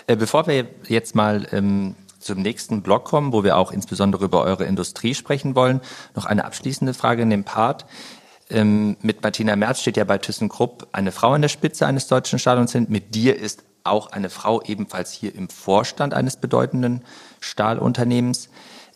Äh, 0.06 0.16
bevor 0.16 0.46
wir 0.46 0.68
jetzt 0.88 1.14
mal 1.14 1.46
ähm, 1.52 1.96
zum 2.18 2.42
nächsten 2.42 2.82
Block 2.82 3.04
kommen, 3.04 3.32
wo 3.32 3.44
wir 3.44 3.56
auch 3.56 3.72
insbesondere 3.72 4.26
über 4.26 4.42
eure 4.42 4.66
Industrie 4.66 5.14
sprechen 5.14 5.54
wollen. 5.54 5.80
Noch 6.14 6.26
eine 6.26 6.44
abschließende 6.44 6.92
Frage 6.92 7.22
in 7.22 7.30
dem 7.30 7.44
Part. 7.44 7.86
Ähm, 8.50 8.98
mit 9.00 9.22
Martina 9.22 9.56
Merz 9.56 9.80
steht 9.80 9.96
ja 9.96 10.04
bei 10.04 10.18
ThyssenKrupp 10.18 10.88
eine 10.92 11.12
Frau 11.12 11.32
an 11.32 11.42
der 11.42 11.48
Spitze 11.48 11.86
eines 11.86 12.08
deutschen 12.08 12.38
Stadions 12.38 12.72
hin. 12.72 12.86
Mit 12.90 13.14
dir 13.14 13.38
ist 13.38 13.64
auch 13.84 14.12
eine 14.12 14.28
Frau 14.28 14.60
ebenfalls 14.62 15.12
hier 15.12 15.34
im 15.34 15.48
Vorstand 15.48 16.12
eines 16.12 16.36
bedeutenden 16.36 17.02
Stahlunternehmens. 17.40 18.50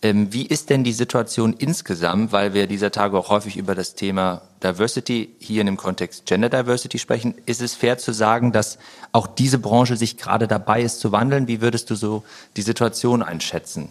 Ähm, 0.04 0.34
wie 0.34 0.44
ist 0.44 0.68
denn 0.68 0.84
die 0.84 0.92
Situation 0.92 1.54
insgesamt, 1.54 2.30
weil 2.30 2.52
wir 2.52 2.66
dieser 2.66 2.90
Tage 2.90 3.18
auch 3.18 3.30
häufig 3.30 3.56
über 3.56 3.74
das 3.74 3.94
Thema 3.94 4.42
Diversity 4.62 5.34
hier 5.38 5.62
in 5.62 5.66
dem 5.66 5.78
Kontext 5.78 6.26
Gender 6.26 6.50
Diversity 6.50 6.98
sprechen? 6.98 7.34
Ist 7.46 7.62
es 7.62 7.74
fair 7.74 7.96
zu 7.96 8.12
sagen, 8.12 8.52
dass 8.52 8.78
auch 9.12 9.26
diese 9.26 9.58
Branche 9.58 9.96
sich 9.96 10.18
gerade 10.18 10.46
dabei 10.46 10.82
ist 10.82 11.00
zu 11.00 11.10
wandeln? 11.10 11.48
Wie 11.48 11.62
würdest 11.62 11.88
du 11.88 11.94
so 11.94 12.22
die 12.58 12.60
Situation 12.60 13.22
einschätzen? 13.22 13.88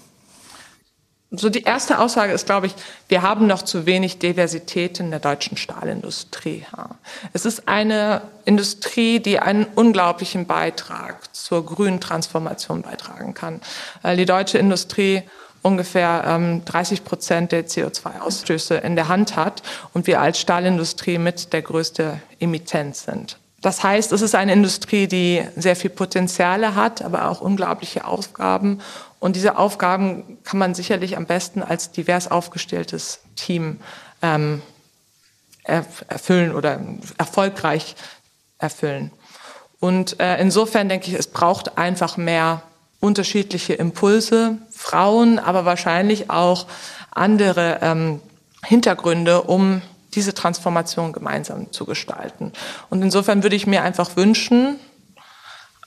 So 1.31 1.49
die 1.49 1.63
erste 1.63 1.97
Aussage 1.97 2.31
ist, 2.31 2.45
glaube 2.45 2.67
ich, 2.67 2.75
wir 3.07 3.23
haben 3.23 3.47
noch 3.47 3.63
zu 3.63 3.87
wenig 3.87 4.19
Diversität 4.19 4.99
in 4.99 5.09
der 5.09 5.19
deutschen 5.19 5.57
Stahlindustrie. 5.57 6.63
Es 7.33 7.47
ist 7.47 7.67
eine 7.67 8.21
Industrie, 8.45 9.19
die 9.19 9.39
einen 9.39 9.65
unglaublichen 9.65 10.45
Beitrag 10.45 11.35
zur 11.35 11.65
grünen 11.65 11.99
Transformation 11.99 12.83
beitragen 12.83 13.33
kann. 13.33 13.61
Die 14.15 14.27
deutsche 14.27 14.59
Industrie 14.59 15.23
ungefähr 15.63 16.23
ähm, 16.27 16.63
30 16.65 17.03
Prozent 17.03 17.51
der 17.51 17.65
CO2-Ausstöße 17.65 18.75
in 18.75 18.95
der 18.95 19.07
Hand 19.07 19.35
hat 19.35 19.63
und 19.93 20.05
wir 20.05 20.21
als 20.21 20.39
Stahlindustrie 20.39 21.17
mit 21.17 21.53
der 21.53 21.63
größte 21.63 22.21
Emittent 22.39 22.95
sind. 22.95 23.39
Das 23.61 23.81
heißt, 23.81 24.11
es 24.11 24.21
ist 24.21 24.35
eine 24.35 24.51
Industrie, 24.51 25.07
die 25.07 25.41
sehr 25.55 25.77
viel 25.77 25.89
Potenziale 25.89 26.75
hat, 26.75 27.01
aber 27.01 27.29
auch 27.29 27.39
unglaubliche 27.39 28.05
Aufgaben. 28.05 28.81
Und 29.19 29.37
diese 29.37 29.57
Aufgaben 29.57 30.37
kann 30.43 30.59
man 30.59 30.75
sicherlich 30.75 31.15
am 31.15 31.25
besten 31.25 31.63
als 31.63 31.91
divers 31.91 32.29
aufgestelltes 32.29 33.21
Team 33.37 33.79
ähm, 34.21 34.61
erfüllen 35.63 36.53
oder 36.53 36.81
erfolgreich 37.17 37.95
erfüllen. 38.57 39.11
Und 39.79 40.19
äh, 40.19 40.37
insofern 40.41 40.89
denke 40.89 41.07
ich, 41.07 41.13
es 41.13 41.27
braucht 41.27 41.77
einfach 41.77 42.17
mehr 42.17 42.63
unterschiedliche 43.03 43.73
Impulse, 43.73 44.57
Frauen, 44.71 45.37
aber 45.37 45.65
wahrscheinlich 45.65 46.29
auch 46.29 46.67
andere 47.11 47.79
ähm, 47.81 48.21
Hintergründe, 48.63 49.41
um 49.41 49.81
diese 50.13 50.33
Transformation 50.33 51.11
gemeinsam 51.11 51.71
zu 51.71 51.85
gestalten. 51.85 52.53
Und 52.89 53.01
insofern 53.01 53.43
würde 53.43 53.57
ich 53.57 53.67
mir 53.67 53.83
einfach 53.83 54.15
wünschen, 54.15 54.79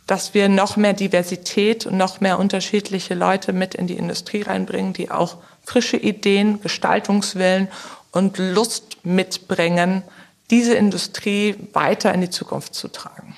dass 0.06 0.35
wir 0.35 0.49
noch 0.49 0.76
mehr 0.76 0.92
Diversität 0.92 1.87
und 1.87 1.96
noch 1.96 2.20
mehr 2.20 2.38
unterschiedliche 2.38 3.14
Leute 3.14 3.52
mit 3.52 3.75
in 3.75 3.87
die 3.87 3.96
Industrie 3.96 4.42
reinbringen, 4.42 4.92
die 4.92 5.11
auch 5.11 5.38
frische 5.64 5.96
Ideen, 5.96 6.61
Gestaltungswillen 6.61 7.68
und 8.12 8.37
Lust 8.38 8.99
mitbringen, 9.04 10.02
diese 10.50 10.75
Industrie 10.75 11.56
weiter 11.73 12.12
in 12.12 12.20
die 12.20 12.30
Zukunft 12.30 12.75
zu 12.75 12.88
tragen. 12.88 13.37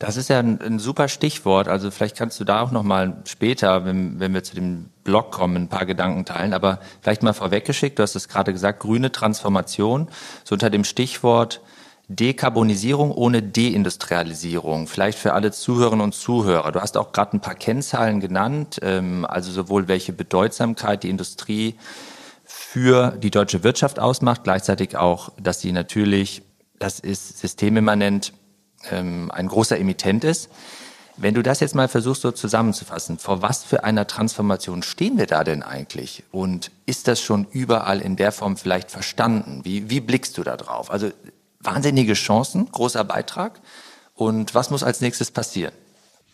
Das 0.00 0.16
ist 0.16 0.30
ja 0.30 0.38
ein, 0.38 0.58
ein, 0.62 0.78
super 0.78 1.08
Stichwort. 1.08 1.68
Also 1.68 1.90
vielleicht 1.90 2.16
kannst 2.16 2.40
du 2.40 2.44
da 2.44 2.62
auch 2.62 2.70
noch 2.70 2.82
mal 2.82 3.18
später, 3.26 3.84
wenn, 3.84 4.18
wenn 4.18 4.32
wir 4.32 4.42
zu 4.42 4.54
dem 4.54 4.88
Blog 5.04 5.30
kommen, 5.30 5.56
ein 5.56 5.68
paar 5.68 5.84
Gedanken 5.84 6.24
teilen. 6.24 6.54
Aber 6.54 6.80
vielleicht 7.02 7.22
mal 7.22 7.34
vorweggeschickt, 7.34 7.98
du 7.98 8.02
hast 8.02 8.16
es 8.16 8.26
gerade 8.26 8.54
gesagt, 8.54 8.80
grüne 8.80 9.12
Transformation, 9.12 10.08
so 10.42 10.54
unter 10.54 10.70
dem 10.70 10.84
Stichwort 10.84 11.60
Dekarbonisierung 12.08 13.12
ohne 13.12 13.42
Deindustrialisierung. 13.42 14.86
Vielleicht 14.86 15.18
für 15.18 15.34
alle 15.34 15.52
Zuhörerinnen 15.52 16.02
und 16.02 16.14
Zuhörer. 16.14 16.72
Du 16.72 16.80
hast 16.80 16.96
auch 16.96 17.12
gerade 17.12 17.36
ein 17.36 17.40
paar 17.40 17.54
Kennzahlen 17.54 18.20
genannt, 18.20 18.80
ähm, 18.82 19.26
also 19.28 19.52
sowohl 19.52 19.86
welche 19.86 20.14
Bedeutsamkeit 20.14 21.02
die 21.02 21.10
Industrie 21.10 21.76
für 22.46 23.10
die 23.18 23.30
deutsche 23.30 23.64
Wirtschaft 23.64 24.00
ausmacht, 24.00 24.44
gleichzeitig 24.44 24.96
auch, 24.96 25.30
dass 25.38 25.60
sie 25.60 25.72
natürlich, 25.72 26.42
das 26.78 27.00
ist 27.00 27.38
systemimmanent, 27.38 28.32
ähm, 28.90 29.30
ein 29.30 29.48
großer 29.48 29.78
Emittent 29.78 30.24
ist. 30.24 30.48
Wenn 31.16 31.34
du 31.34 31.42
das 31.42 31.60
jetzt 31.60 31.74
mal 31.74 31.88
versuchst 31.88 32.22
so 32.22 32.30
zusammenzufassen, 32.32 33.18
vor 33.18 33.42
was 33.42 33.62
für 33.62 33.84
einer 33.84 34.06
Transformation 34.06 34.82
stehen 34.82 35.18
wir 35.18 35.26
da 35.26 35.44
denn 35.44 35.62
eigentlich? 35.62 36.24
Und 36.30 36.70
ist 36.86 37.08
das 37.08 37.20
schon 37.20 37.46
überall 37.50 38.00
in 38.00 38.16
der 38.16 38.32
Form 38.32 38.56
vielleicht 38.56 38.90
verstanden? 38.90 39.60
Wie, 39.64 39.90
wie 39.90 40.00
blickst 40.00 40.38
du 40.38 40.42
da 40.42 40.56
drauf? 40.56 40.90
Also 40.90 41.10
wahnsinnige 41.60 42.14
Chancen, 42.14 42.70
großer 42.72 43.04
Beitrag. 43.04 43.60
Und 44.14 44.54
was 44.54 44.70
muss 44.70 44.82
als 44.82 45.02
nächstes 45.02 45.30
passieren? 45.30 45.72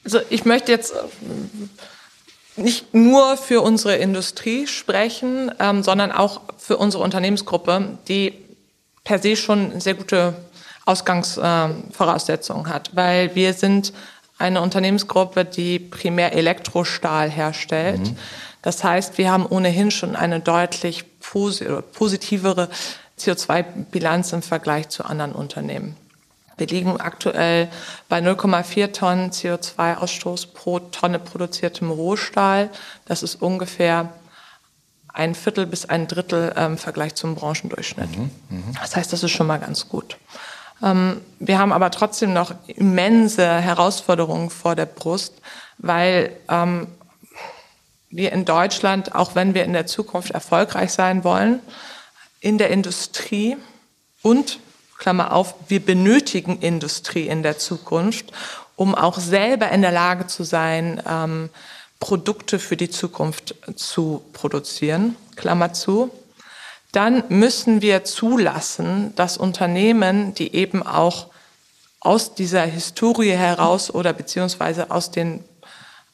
Also 0.04 0.20
ich 0.30 0.44
möchte 0.44 0.70
jetzt 0.70 0.92
äh, 0.92 2.60
nicht 2.60 2.94
nur 2.94 3.36
für 3.36 3.62
unsere 3.62 3.96
Industrie 3.96 4.68
sprechen, 4.68 5.50
ähm, 5.58 5.82
sondern 5.82 6.12
auch 6.12 6.42
für 6.58 6.76
unsere 6.76 7.02
Unternehmensgruppe, 7.02 7.98
die 8.06 8.34
per 9.02 9.18
se 9.18 9.34
schon 9.34 9.80
sehr 9.80 9.94
gute 9.94 10.34
Ausgangsvoraussetzungen 10.86 12.68
hat, 12.68 12.96
weil 12.96 13.34
wir 13.34 13.52
sind 13.52 13.92
eine 14.38 14.62
Unternehmensgruppe, 14.62 15.44
die 15.44 15.78
primär 15.78 16.32
Elektrostahl 16.32 17.28
herstellt. 17.30 18.00
Mhm. 18.00 18.16
Das 18.62 18.82
heißt, 18.82 19.18
wir 19.18 19.30
haben 19.30 19.46
ohnehin 19.46 19.90
schon 19.90 20.16
eine 20.16 20.40
deutlich 20.40 21.04
positivere 21.20 22.68
CO2-Bilanz 23.18 24.32
im 24.32 24.42
Vergleich 24.42 24.88
zu 24.88 25.04
anderen 25.04 25.32
Unternehmen. 25.32 25.96
Wir 26.58 26.66
liegen 26.66 26.98
aktuell 27.00 27.68
bei 28.08 28.18
0,4 28.18 28.92
Tonnen 28.92 29.30
CO2-Ausstoß 29.30 30.54
pro 30.54 30.78
Tonne 30.78 31.18
produziertem 31.18 31.90
Rohstahl. 31.90 32.70
Das 33.04 33.22
ist 33.22 33.42
ungefähr 33.42 34.12
ein 35.12 35.34
Viertel 35.34 35.66
bis 35.66 35.86
ein 35.86 36.08
Drittel 36.08 36.52
im 36.56 36.62
ähm, 36.72 36.78
Vergleich 36.78 37.14
zum 37.14 37.34
Branchendurchschnitt. 37.34 38.16
Mhm, 38.16 38.30
mh. 38.48 38.62
Das 38.80 38.96
heißt, 38.96 39.12
das 39.12 39.22
ist 39.22 39.30
schon 39.30 39.46
mal 39.46 39.58
ganz 39.58 39.88
gut. 39.88 40.16
Ähm, 40.82 41.20
wir 41.38 41.58
haben 41.58 41.72
aber 41.72 41.90
trotzdem 41.90 42.32
noch 42.32 42.54
immense 42.66 43.46
Herausforderungen 43.46 44.50
vor 44.50 44.74
der 44.74 44.86
Brust, 44.86 45.34
weil 45.78 46.36
ähm, 46.48 46.88
wir 48.10 48.32
in 48.32 48.44
Deutschland, 48.44 49.14
auch 49.14 49.34
wenn 49.34 49.54
wir 49.54 49.64
in 49.64 49.72
der 49.72 49.86
Zukunft 49.86 50.30
erfolgreich 50.30 50.92
sein 50.92 51.24
wollen, 51.24 51.60
in 52.40 52.58
der 52.58 52.70
Industrie 52.70 53.56
und, 54.22 54.60
Klammer 54.98 55.32
auf, 55.32 55.54
wir 55.68 55.84
benötigen 55.84 56.58
Industrie 56.60 57.26
in 57.26 57.42
der 57.42 57.58
Zukunft, 57.58 58.32
um 58.76 58.94
auch 58.94 59.18
selber 59.18 59.70
in 59.70 59.82
der 59.82 59.92
Lage 59.92 60.26
zu 60.26 60.42
sein, 60.44 61.02
ähm, 61.08 61.50
Produkte 62.00 62.58
für 62.58 62.76
die 62.76 62.90
Zukunft 62.90 63.54
zu 63.74 64.22
produzieren, 64.32 65.16
Klammer 65.34 65.72
zu 65.72 66.10
dann 66.96 67.24
müssen 67.28 67.82
wir 67.82 68.04
zulassen, 68.04 69.14
dass 69.16 69.36
Unternehmen, 69.36 70.34
die 70.34 70.54
eben 70.54 70.82
auch 70.82 71.26
aus 72.00 72.34
dieser 72.34 72.62
Historie 72.62 73.32
heraus 73.32 73.90
oder 73.92 74.14
beziehungsweise 74.14 74.90
aus 74.90 75.10
den, 75.10 75.44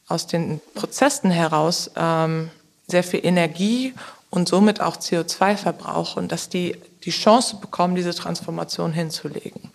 aus 0.09 0.27
den 0.27 0.59
Prozessen 0.75 1.31
heraus 1.31 1.89
ähm, 1.95 2.51
sehr 2.87 3.03
viel 3.03 3.25
Energie 3.25 3.93
und 4.29 4.49
somit 4.49 4.81
auch 4.81 4.97
CO2 4.97 5.55
verbrauchen, 5.55 6.27
dass 6.27 6.49
die 6.49 6.75
die 7.03 7.11
Chance 7.11 7.57
bekommen, 7.61 7.95
diese 7.95 8.13
Transformation 8.13 8.91
hinzulegen. 8.91 9.71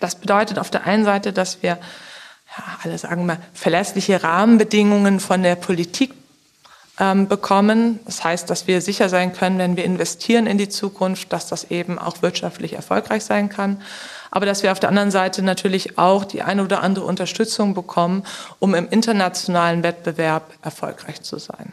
Das 0.00 0.14
bedeutet 0.14 0.58
auf 0.58 0.70
der 0.70 0.84
einen 0.84 1.04
Seite, 1.04 1.32
dass 1.32 1.62
wir, 1.62 1.70
ja, 2.56 2.64
alle 2.82 2.96
sagen 2.96 3.26
mal, 3.26 3.38
verlässliche 3.52 4.22
Rahmenbedingungen 4.22 5.20
von 5.20 5.42
der 5.42 5.56
Politik 5.56 6.14
ähm, 6.98 7.28
bekommen. 7.28 8.00
Das 8.04 8.24
heißt, 8.24 8.48
dass 8.48 8.66
wir 8.66 8.80
sicher 8.80 9.08
sein 9.08 9.32
können, 9.32 9.58
wenn 9.58 9.76
wir 9.76 9.84
investieren 9.84 10.46
in 10.46 10.58
die 10.58 10.68
Zukunft, 10.68 11.32
dass 11.32 11.46
das 11.46 11.70
eben 11.70 11.98
auch 11.98 12.22
wirtschaftlich 12.22 12.72
erfolgreich 12.72 13.24
sein 13.24 13.48
kann. 13.48 13.82
Aber 14.30 14.46
dass 14.46 14.62
wir 14.62 14.72
auf 14.72 14.80
der 14.80 14.88
anderen 14.88 15.10
Seite 15.10 15.42
natürlich 15.42 15.98
auch 15.98 16.24
die 16.24 16.42
eine 16.42 16.64
oder 16.64 16.82
andere 16.82 17.04
Unterstützung 17.04 17.74
bekommen, 17.74 18.24
um 18.58 18.74
im 18.74 18.88
internationalen 18.88 19.82
Wettbewerb 19.82 20.52
erfolgreich 20.62 21.22
zu 21.22 21.38
sein. 21.38 21.72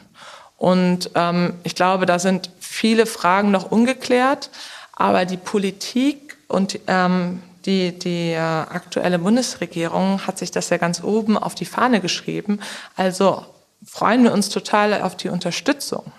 Und 0.57 1.11
ähm, 1.15 1.55
ich 1.63 1.75
glaube, 1.75 2.05
da 2.05 2.19
sind 2.19 2.49
viele 2.59 3.05
Fragen 3.05 3.51
noch 3.51 3.71
ungeklärt, 3.71 4.49
aber 4.93 5.25
die 5.25 5.37
Politik 5.37 6.37
und 6.47 6.79
ähm, 6.87 7.41
die, 7.65 7.97
die 7.97 8.31
äh, 8.31 8.37
aktuelle 8.37 9.19
Bundesregierung 9.19 10.25
hat 10.27 10.37
sich 10.37 10.51
das 10.51 10.69
ja 10.69 10.77
ganz 10.77 11.03
oben 11.03 11.37
auf 11.37 11.55
die 11.55 11.65
Fahne 11.65 12.01
geschrieben. 12.01 12.59
Also 12.95 13.45
freuen 13.85 14.23
wir 14.23 14.33
uns 14.33 14.49
total 14.49 15.01
auf 15.01 15.17
die 15.17 15.29
Unterstützung, 15.29 16.11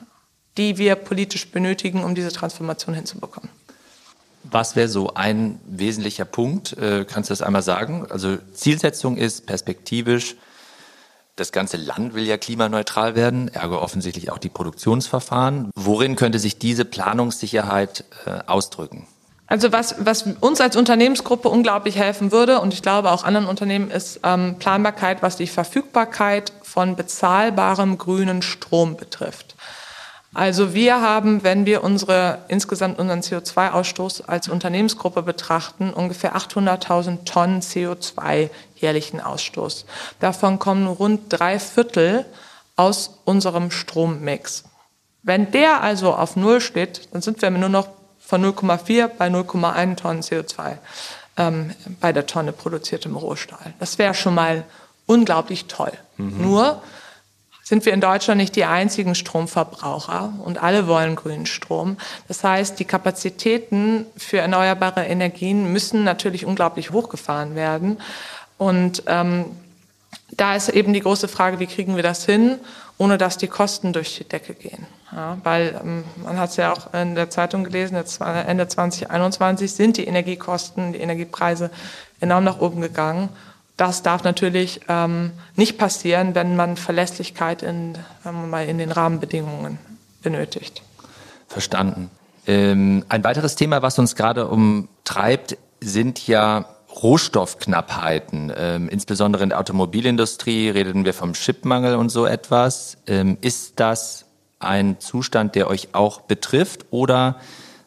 die 0.56 0.78
wir 0.78 0.94
politisch 0.94 1.50
benötigen, 1.50 2.04
um 2.04 2.14
diese 2.14 2.33
Transformation 2.33 2.94
hinzubekommen. 2.94 3.50
Was 4.44 4.76
wäre 4.76 4.88
so 4.88 5.14
ein 5.14 5.59
wesentlicher 5.66 6.26
Punkt? 6.26 6.76
Äh, 6.76 7.06
kannst 7.06 7.30
du 7.30 7.33
das 7.33 7.42
einmal 7.42 7.62
sagen? 7.62 8.06
Also 8.11 8.37
Zielsetzung 8.52 9.16
ist 9.16 9.47
perspektivisch, 9.47 10.37
das 11.37 11.50
ganze 11.50 11.76
Land 11.76 12.14
will 12.14 12.25
ja 12.26 12.37
klimaneutral 12.37 13.16
werden, 13.16 13.49
ergo 13.49 13.78
offensichtlich 13.78 14.30
auch 14.30 14.38
die 14.38 14.50
Produktionsverfahren. 14.50 15.71
Worin 15.75 16.14
könnte 16.14 16.38
sich 16.38 16.59
diese 16.59 16.85
Planungssicherheit 16.85 18.04
äh, 18.26 18.38
ausdrücken? 18.47 19.09
Also 19.47 19.73
was, 19.73 19.97
was 19.99 20.25
uns 20.41 20.61
als 20.61 20.75
Unternehmensgruppe 20.77 21.49
unglaublich 21.49 21.97
helfen 21.97 22.33
würde, 22.33 22.61
und 22.61 22.73
ich 22.73 22.83
glaube 22.83 23.11
auch 23.11 23.25
anderen 23.25 23.47
Unternehmen, 23.47 23.91
ist 23.91 24.21
ähm, 24.23 24.57
Planbarkeit, 24.59 25.23
was 25.23 25.37
die 25.37 25.47
Verfügbarkeit 25.47 26.53
von 26.63 26.97
bezahlbarem 26.97 27.99
grünen 27.99 28.41
Strom 28.41 28.97
betrifft. 28.97 29.55
Also 30.35 30.75
wir 30.75 31.01
haben, 31.01 31.45
wenn 31.45 31.65
wir 31.65 31.85
unsere 31.85 32.39
insgesamt 32.49 32.99
unseren 32.99 33.21
CO2-Ausstoß 33.21 34.27
als 34.27 34.49
Unternehmensgruppe 34.49 35.23
betrachten, 35.23 35.93
ungefähr 35.93 36.37
800.000 36.37 37.25
Tonnen 37.25 37.61
CO2 37.61 38.51
jährlichen 38.75 39.21
Ausstoß. 39.21 39.87
Davon 40.19 40.59
kommen 40.59 40.89
rund 40.89 41.27
drei 41.29 41.61
Viertel 41.61 42.25
aus 42.75 43.21
unserem 43.25 43.71
Strommix. 43.71 44.65
Wenn 45.23 45.53
der 45.53 45.83
also 45.83 46.13
auf 46.13 46.35
Null 46.35 46.61
steht, 46.61 47.09
dann 47.13 47.23
sind 47.23 47.41
wir 47.41 47.51
nur 47.51 47.69
noch 47.69 47.87
von 48.26 48.45
0,4 48.45 49.09
bei 49.09 49.28
0,1 49.28 49.97
Tonnen 49.97 50.23
CO2 50.23 50.78
ähm, 51.37 51.73
bei 52.00 52.12
der 52.12 52.26
Tonne 52.26 52.52
produziertem 52.52 53.16
Rohstahl. 53.16 53.75
Das 53.81 53.99
wäre 53.99 54.14
schon 54.14 54.35
mal 54.35 54.64
unglaublich 55.07 55.66
toll. 55.66 55.93
Mhm. 56.16 56.43
Nur 56.43 56.83
sind 57.62 57.87
wir 57.87 57.95
in 57.95 58.00
Deutschland 58.00 58.38
nicht 58.38 58.57
die 58.57 58.66
einzigen 58.66 59.14
Stromverbraucher 59.14 60.35
und 60.45 60.62
alle 60.62 60.87
wollen 60.87 61.16
grünen 61.16 61.47
Strom. 61.47 61.97
Das 62.28 62.45
heißt, 62.45 62.78
die 62.78 62.85
Kapazitäten 62.85 64.07
für 64.16 64.38
erneuerbare 64.38 65.04
Energien 65.04 65.73
müssen 65.73 66.04
natürlich 66.04 66.45
unglaublich 66.45 66.90
hochgefahren 66.90 67.54
werden. 67.54 68.00
Und 68.59 69.02
ähm, 69.07 69.47
da 70.33 70.54
ist 70.57 70.69
eben 70.69 70.93
die 70.93 71.00
große 71.00 71.26
Frage, 71.26 71.59
wie 71.59 71.66
kriegen 71.66 71.97
wir 71.97 72.02
das 72.02 72.26
hin, 72.26 72.59
ohne 72.99 73.19
dass 73.19 73.37
die 73.39 73.49
Kosten 73.49 73.93
durch 73.93 74.17
die 74.17 74.25
Decke 74.25 74.55
gehen. 74.55 74.87
Ja, 75.13 75.39
weil 75.43 75.81
ähm, 75.83 76.05
man 76.23 76.39
hat 76.39 76.51
es 76.51 76.57
ja 76.57 76.73
auch 76.73 76.93
in 76.95 77.15
der 77.15 77.31
Zeitung 77.31 77.65
gelesen, 77.65 77.97
jetzt 77.97 78.21
Ende 78.21 78.67
2021 78.69 79.73
sind 79.73 79.97
die 79.97 80.07
Energiekosten, 80.07 80.93
die 80.93 81.01
Energiepreise 81.01 81.71
enorm 82.21 82.45
nach 82.45 82.61
oben 82.61 82.81
gegangen 82.81 83.29
das 83.77 84.03
darf 84.03 84.23
natürlich 84.23 84.81
ähm, 84.89 85.33
nicht 85.57 85.79
passieren, 85.79 86.35
wenn 86.35 86.57
man 86.57 86.77
Verlässlichkeit 86.77 87.63
in, 87.63 87.99
mal, 88.25 88.67
in 88.67 88.79
den 88.79 88.93
Rahmenbedingungen 88.93 89.79
benötigt. 90.23 90.83
Verstanden. 91.49 92.11
Ähm, 92.47 93.05
ein 93.09 93.25
weiteres 93.25 93.57
Thema, 93.57 93.83
was 93.83 93.99
uns 93.99 94.15
gerade 94.15 94.47
umtreibt, 94.47 95.57
sind 95.81 96.27
ja 96.27 96.67
Rohstoffknappheiten. 97.03 98.53
Ähm, 98.57 98.89
insbesondere 98.89 99.43
in 99.43 99.51
der 99.51 99.61
Automobilindustrie 99.61 100.71
reden 100.71 101.05
wir 101.05 101.15
vom 101.15 101.33
Chipmangel 101.33 101.97
und 101.97 102.11
so 102.11 102.27
etwas. 102.27 102.97
Ähm, 103.07 103.39
ist 103.41 103.81
das 103.81 104.27
ein 104.59 105.01
Zustand, 105.01 105.55
der 105.55 105.69
euch 105.69 105.89
auch 105.93 106.23
betrifft 106.23 106.87
oder 106.91 107.37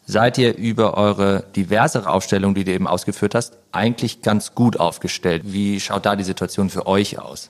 seid 0.06 0.38
ihr 0.38 0.56
über 0.56 0.96
eure 0.96 1.44
diversere 1.56 2.10
Aufstellung, 2.10 2.56
die 2.56 2.64
du 2.64 2.72
eben 2.72 2.88
ausgeführt 2.88 3.36
hast, 3.36 3.58
eigentlich 3.72 4.22
ganz 4.22 4.56
gut 4.56 4.80
aufgestellt. 4.80 5.44
Wie 5.46 5.80
schaut 5.80 6.06
da 6.06 6.16
die 6.16 6.24
Situation 6.24 6.70
für 6.70 6.88
euch 6.88 7.20
aus? 7.20 7.50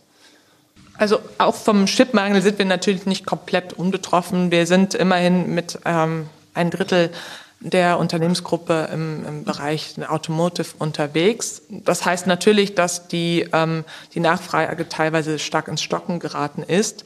Also 0.97 1.19
auch 1.37 1.53
vom 1.53 1.85
Chipmangel 1.85 2.41
sind 2.41 2.57
wir 2.57 2.65
natürlich 2.65 3.05
nicht 3.05 3.25
komplett 3.25 3.73
unbetroffen. 3.73 4.49
Wir 4.49 4.65
sind 4.65 4.95
immerhin 4.95 5.53
mit 5.53 5.79
ähm, 5.85 6.27
ein 6.55 6.71
Drittel 6.71 7.11
der 7.59 7.97
Unternehmensgruppe 7.97 8.89
im, 8.93 9.25
im 9.25 9.43
Bereich 9.43 9.95
Automotive 10.07 10.69
unterwegs. 10.77 11.63
Das 11.69 12.05
heißt 12.05 12.27
natürlich, 12.27 12.75
dass 12.75 13.07
die, 13.07 13.49
ähm, 13.51 13.83
die 14.13 14.19
Nachfrage 14.19 14.87
teilweise 14.89 15.39
stark 15.39 15.67
ins 15.67 15.81
Stocken 15.81 16.19
geraten 16.19 16.63
ist. 16.63 17.05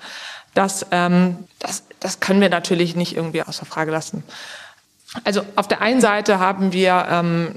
Das, 0.53 0.85
ähm, 0.91 1.37
das, 1.59 1.83
das 1.99 2.19
können 2.19 2.41
wir 2.41 2.49
natürlich 2.49 2.95
nicht 2.95 3.15
irgendwie 3.15 3.43
außer 3.43 3.65
Frage 3.65 3.91
lassen. 3.91 4.23
Also 5.23 5.41
auf 5.55 5.67
der 5.67 5.81
einen 5.81 6.01
Seite 6.01 6.39
haben 6.39 6.73
wir 6.73 7.05
ähm, 7.09 7.55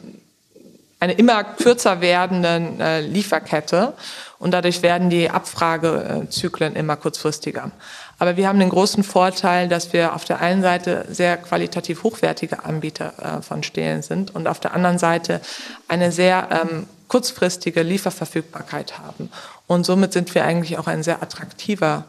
eine 1.01 1.15
immer 1.15 1.45
kürzer 1.45 2.01
werdende 2.01 2.63
äh, 2.81 3.01
Lieferkette 3.01 3.95
und 4.39 4.53
dadurch 4.53 4.83
werden 4.83 5.11
die 5.11 5.31
Abfragezyklen 5.31 6.77
immer 6.77 6.97
kurzfristiger. 6.97 7.71
Aber 8.19 8.37
wir 8.37 8.49
haben 8.49 8.59
den 8.59 8.71
großen 8.71 9.03
Vorteil, 9.03 9.69
dass 9.69 9.93
wir 9.93 10.15
auf 10.15 10.25
der 10.25 10.41
einen 10.41 10.63
Seite 10.63 11.07
sehr 11.11 11.37
qualitativ 11.37 12.03
hochwertige 12.03 12.65
Anbieter 12.65 13.39
äh, 13.39 13.43
von 13.43 13.63
Stehlen 13.63 14.03
sind 14.03 14.35
und 14.35 14.47
auf 14.47 14.61
der 14.61 14.75
anderen 14.75 14.99
Seite 14.99 15.41
eine 15.89 16.13
sehr 16.13 16.49
ähm, 16.51 16.87
kurzfristige 17.09 17.83
Lieferverfügbarkeit 17.83 18.99
haben. 18.99 19.31
Und 19.67 19.85
somit 19.87 20.13
sind 20.13 20.35
wir 20.35 20.45
eigentlich 20.45 20.79
auch 20.79 20.87
ein 20.87 21.03
sehr 21.03 21.23
attraktiver 21.23 22.05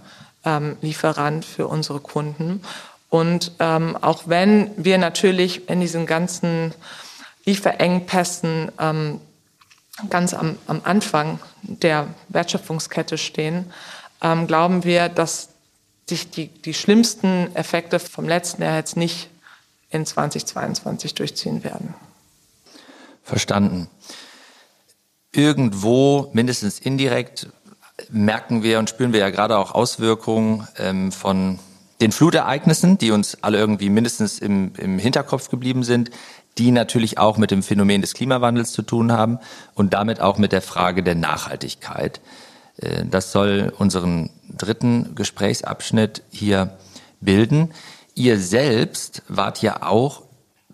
ähm, 0.46 0.78
Lieferant 0.82 1.46
für 1.46 1.68
unsere 1.68 2.00
Kunden. 2.00 2.62
Und 3.10 3.54
ähm, 3.60 3.98
auch 4.02 4.24
wenn 4.26 4.72
wir 4.78 4.98
natürlich 4.98 5.70
in 5.70 5.80
diesen 5.80 6.06
ganzen 6.06 6.74
Lieferengpässen 7.46 8.72
ähm, 8.80 9.22
ganz 10.10 10.34
am, 10.34 10.58
am 10.68 10.82
Anfang 10.84 11.40
der 11.62 12.08
Wertschöpfungskette 12.30 13.18
stehen, 13.18 13.72
ähm, 14.22 14.48
glauben 14.48 14.84
wir, 14.84 15.10
dass 15.10 15.50
sich 16.08 16.30
die, 16.30 16.48
die 16.48 16.74
schlimmsten 16.74 17.56
Effekte 17.56 18.00
vom 18.00 18.28
letzten 18.28 18.62
Jahr 18.62 18.78
jetzt 18.78 18.98
nicht 18.98 19.30
in 19.90 20.06
2022 20.06 21.16
durchziehen 21.16 21.64
werden. 21.64 21.94
Verstanden. 23.24 23.90
Irgendwo, 25.32 26.30
mindestens 26.34 26.80
indirekt, 26.80 27.50
merken 28.10 28.62
wir 28.62 28.80
und 28.80 28.90
spüren 28.90 29.14
wir 29.14 29.20
ja 29.20 29.30
gerade 29.30 29.58
auch 29.58 29.74
Auswirkungen 29.74 30.68
ähm, 30.78 31.12
von 31.12 31.60
den 32.02 32.12
Flutereignissen, 32.12 32.98
die 32.98 33.12
uns 33.12 33.38
alle 33.42 33.58
irgendwie 33.58 33.90
mindestens 33.90 34.40
im, 34.40 34.74
im 34.78 35.00
Hinterkopf 35.00 35.50
geblieben 35.50 35.84
sind, 35.84 36.12
die 36.58 36.72
natürlich 36.72 37.18
auch 37.18 37.38
mit 37.38 37.52
dem 37.52 37.64
Phänomen 37.64 38.02
des 38.02 38.14
Klimawandels 38.14 38.72
zu 38.72 38.82
tun 38.82 39.12
haben 39.12 39.40
und 39.74 39.94
damit 39.94 40.22
auch 40.22 40.38
mit 40.38 40.52
der 40.52 40.62
Frage 40.62 41.04
der 41.04 41.16
Nachhaltigkeit. 41.16 42.22
Äh, 42.78 43.06
das 43.06 43.32
soll 43.32 43.74
unseren 43.78 44.30
dritten 44.58 45.16
Gesprächsabschnitt 45.16 46.24
hier 46.30 46.78
bilden. 47.22 47.74
Ihr 48.14 48.40
selbst 48.40 49.24
wart 49.28 49.62
ja 49.62 49.84
auch 49.84 50.24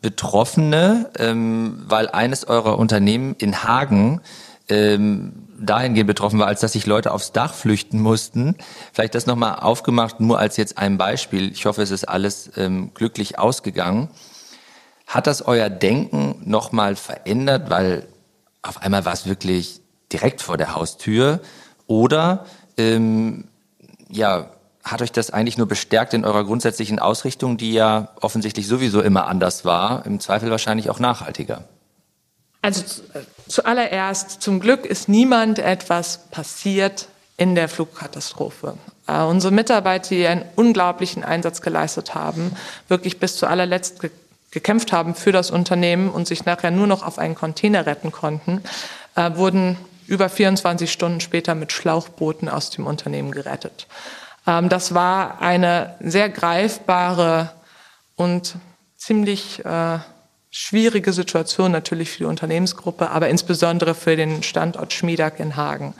Betroffene, 0.02 1.12
ähm, 1.20 1.84
weil 1.86 2.10
eines 2.10 2.46
eurer 2.46 2.80
Unternehmen 2.80 3.36
in 3.38 3.64
Hagen 3.64 4.22
ähm, 4.68 5.48
dahingehend 5.60 6.08
betroffen 6.08 6.40
war, 6.40 6.48
als 6.48 6.62
dass 6.62 6.72
sich 6.72 6.88
Leute 6.88 7.12
aufs 7.12 7.32
Dach 7.32 7.54
flüchten 7.54 8.00
mussten. 8.00 8.56
Vielleicht 8.94 9.14
das 9.14 9.28
nochmal 9.28 9.60
aufgemacht, 9.60 10.20
nur 10.20 10.40
als 10.40 10.58
jetzt 10.58 10.78
ein 10.78 10.98
Beispiel. 10.98 11.52
Ich 11.52 11.66
hoffe, 11.66 11.84
es 11.84 11.92
ist 11.92 12.06
alles 12.10 12.52
ähm, 12.58 12.92
glücklich 12.96 13.38
ausgegangen. 13.38 14.10
Hat 15.06 15.28
das 15.28 15.44
euer 15.44 15.70
Denken 15.70 16.42
nochmal 16.46 16.96
verändert, 16.96 17.70
weil 17.70 18.08
auf 18.62 18.82
einmal 18.82 19.06
war 19.06 19.14
es 19.14 19.28
wirklich 19.28 19.82
direkt 20.12 20.42
vor 20.42 20.58
der 20.58 20.74
Haustür? 20.74 21.42
Oder 21.86 22.46
ähm, 22.78 23.50
ja, 24.12 24.50
hat 24.84 25.02
euch 25.02 25.12
das 25.12 25.32
eigentlich 25.32 25.58
nur 25.58 25.68
bestärkt 25.68 26.14
in 26.14 26.26
eurer 26.26 26.44
grundsätzlichen 26.44 27.00
Ausrichtung, 27.00 27.58
die 27.58 27.74
ja 27.74 28.10
offensichtlich 28.20 28.68
sowieso 28.68 29.02
immer 29.02 29.28
anders 29.28 29.64
war, 29.64 30.06
im 30.06 30.20
Zweifel 30.20 30.50
wahrscheinlich 30.50 30.90
auch 30.90 31.00
nachhaltiger? 31.00 31.64
Also 32.64 32.84
zuallererst, 33.48 34.42
zum 34.42 34.60
Glück 34.60 34.86
ist 34.86 35.10
niemand 35.10 35.60
etwas 35.60 36.30
passiert 36.30 37.08
in 37.38 37.56
der 37.56 37.70
Flugkatastrophe. 37.70 38.76
Äh, 39.08 39.24
unsere 39.24 39.52
Mitarbeiter, 39.52 40.10
die 40.10 40.28
einen 40.28 40.46
unglaublichen 40.56 41.24
Einsatz 41.24 41.62
geleistet 41.62 42.14
haben, 42.14 42.56
wirklich 42.88 43.20
bis 43.20 43.36
zu 43.36 43.48
allerletzt 43.48 44.00
ge 44.00 44.12
gekämpft 44.52 44.92
haben 44.92 45.16
für 45.16 45.32
das 45.32 45.50
Unternehmen 45.50 46.10
und 46.10 46.28
sich 46.28 46.44
nachher 46.44 46.72
nur 46.72 46.86
noch 46.86 47.08
auf 47.08 47.18
einen 47.18 47.36
Container 47.36 47.86
retten 47.86 48.12
konnten, 48.12 48.62
äh, 49.16 49.32
wurden 49.36 49.78
über 50.12 50.28
24 50.28 50.92
Stunden 50.92 51.22
später 51.22 51.56
mit 51.56 51.72
Schlauchbooten 51.72 52.50
aus 52.50 52.70
dem 52.70 52.86
Unternehmen 52.86 53.32
gerettet. 53.32 53.88
Ähm, 54.46 54.68
das 54.68 54.94
war 54.94 55.42
eine 55.42 55.96
sehr 56.02 56.28
greifbare 56.28 57.52
und 58.18 58.56
ziemlich 58.98 59.64
äh, 59.64 60.00
schwierige 60.52 61.14
Situation 61.14 61.72
natürlich 61.72 62.12
für 62.12 62.18
die 62.20 62.26
Unternehmensgruppe, 62.26 63.10
aber 63.10 63.30
insbesondere 63.30 63.96
für 63.96 64.18
den 64.18 64.44
Standort 64.44 64.92
Schmiedak 64.92 65.40
in 65.40 65.56
Hagen. 65.56 65.94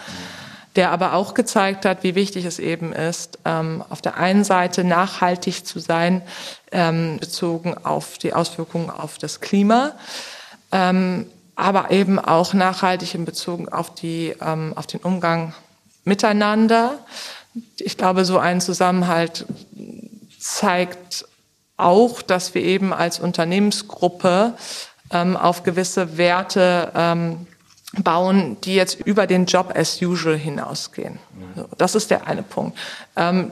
Der 0.76 0.92
aber 0.92 1.14
auch 1.14 1.34
gezeigt 1.34 1.86
hat, 1.86 2.04
wie 2.04 2.16
wichtig 2.16 2.44
es 2.44 2.60
eben 2.60 2.92
ist, 2.92 3.40
ähm, 3.46 3.82
auf 3.90 4.02
der 4.02 4.18
einen 4.18 4.44
Seite 4.44 4.84
nachhaltig 4.84 5.66
zu 5.66 5.80
sein, 5.80 6.22
ähm, 6.74 7.18
bezogen 7.18 7.78
auf 7.78 8.18
die 8.18 8.34
Auswirkungen 8.34 8.90
auf 8.90 9.18
das 9.18 9.40
Klima, 9.40 9.94
ähm, 10.74 11.28
aber 11.56 11.92
eben 11.92 12.20
auch 12.20 12.54
nachhaltig 12.54 13.16
in 13.16 13.26
Bezug 13.26 13.72
auf, 13.72 13.94
die, 13.94 14.36
ähm, 14.42 14.74
auf 14.76 14.88
den 14.88 15.02
Umgang 15.02 15.54
miteinander. 16.04 17.00
Ich 17.78 17.98
glaube, 17.98 18.26
so 18.26 18.38
ein 18.38 18.62
Zusammenhalt 18.62 19.46
zeigt 20.40 21.26
auch, 21.78 22.22
dass 22.22 22.54
wir 22.54 22.64
eben 22.64 22.94
als 22.94 23.20
Unternehmensgruppe 23.20 24.54
ähm, 25.12 25.36
auf 25.36 25.64
gewisse 25.64 26.18
Werte 26.18 26.92
ähm, 26.96 27.48
bauen, 28.04 28.58
die 28.62 28.76
jetzt 28.76 29.02
über 29.02 29.28
den 29.28 29.46
Job 29.46 29.74
as 29.76 30.02
usual 30.02 30.38
hinausgehen. 30.38 31.20
Das 31.78 31.96
ist 31.96 32.10
der 32.10 32.28
eine 32.28 32.44
Punkt. 32.44 32.78
Ähm, 33.16 33.52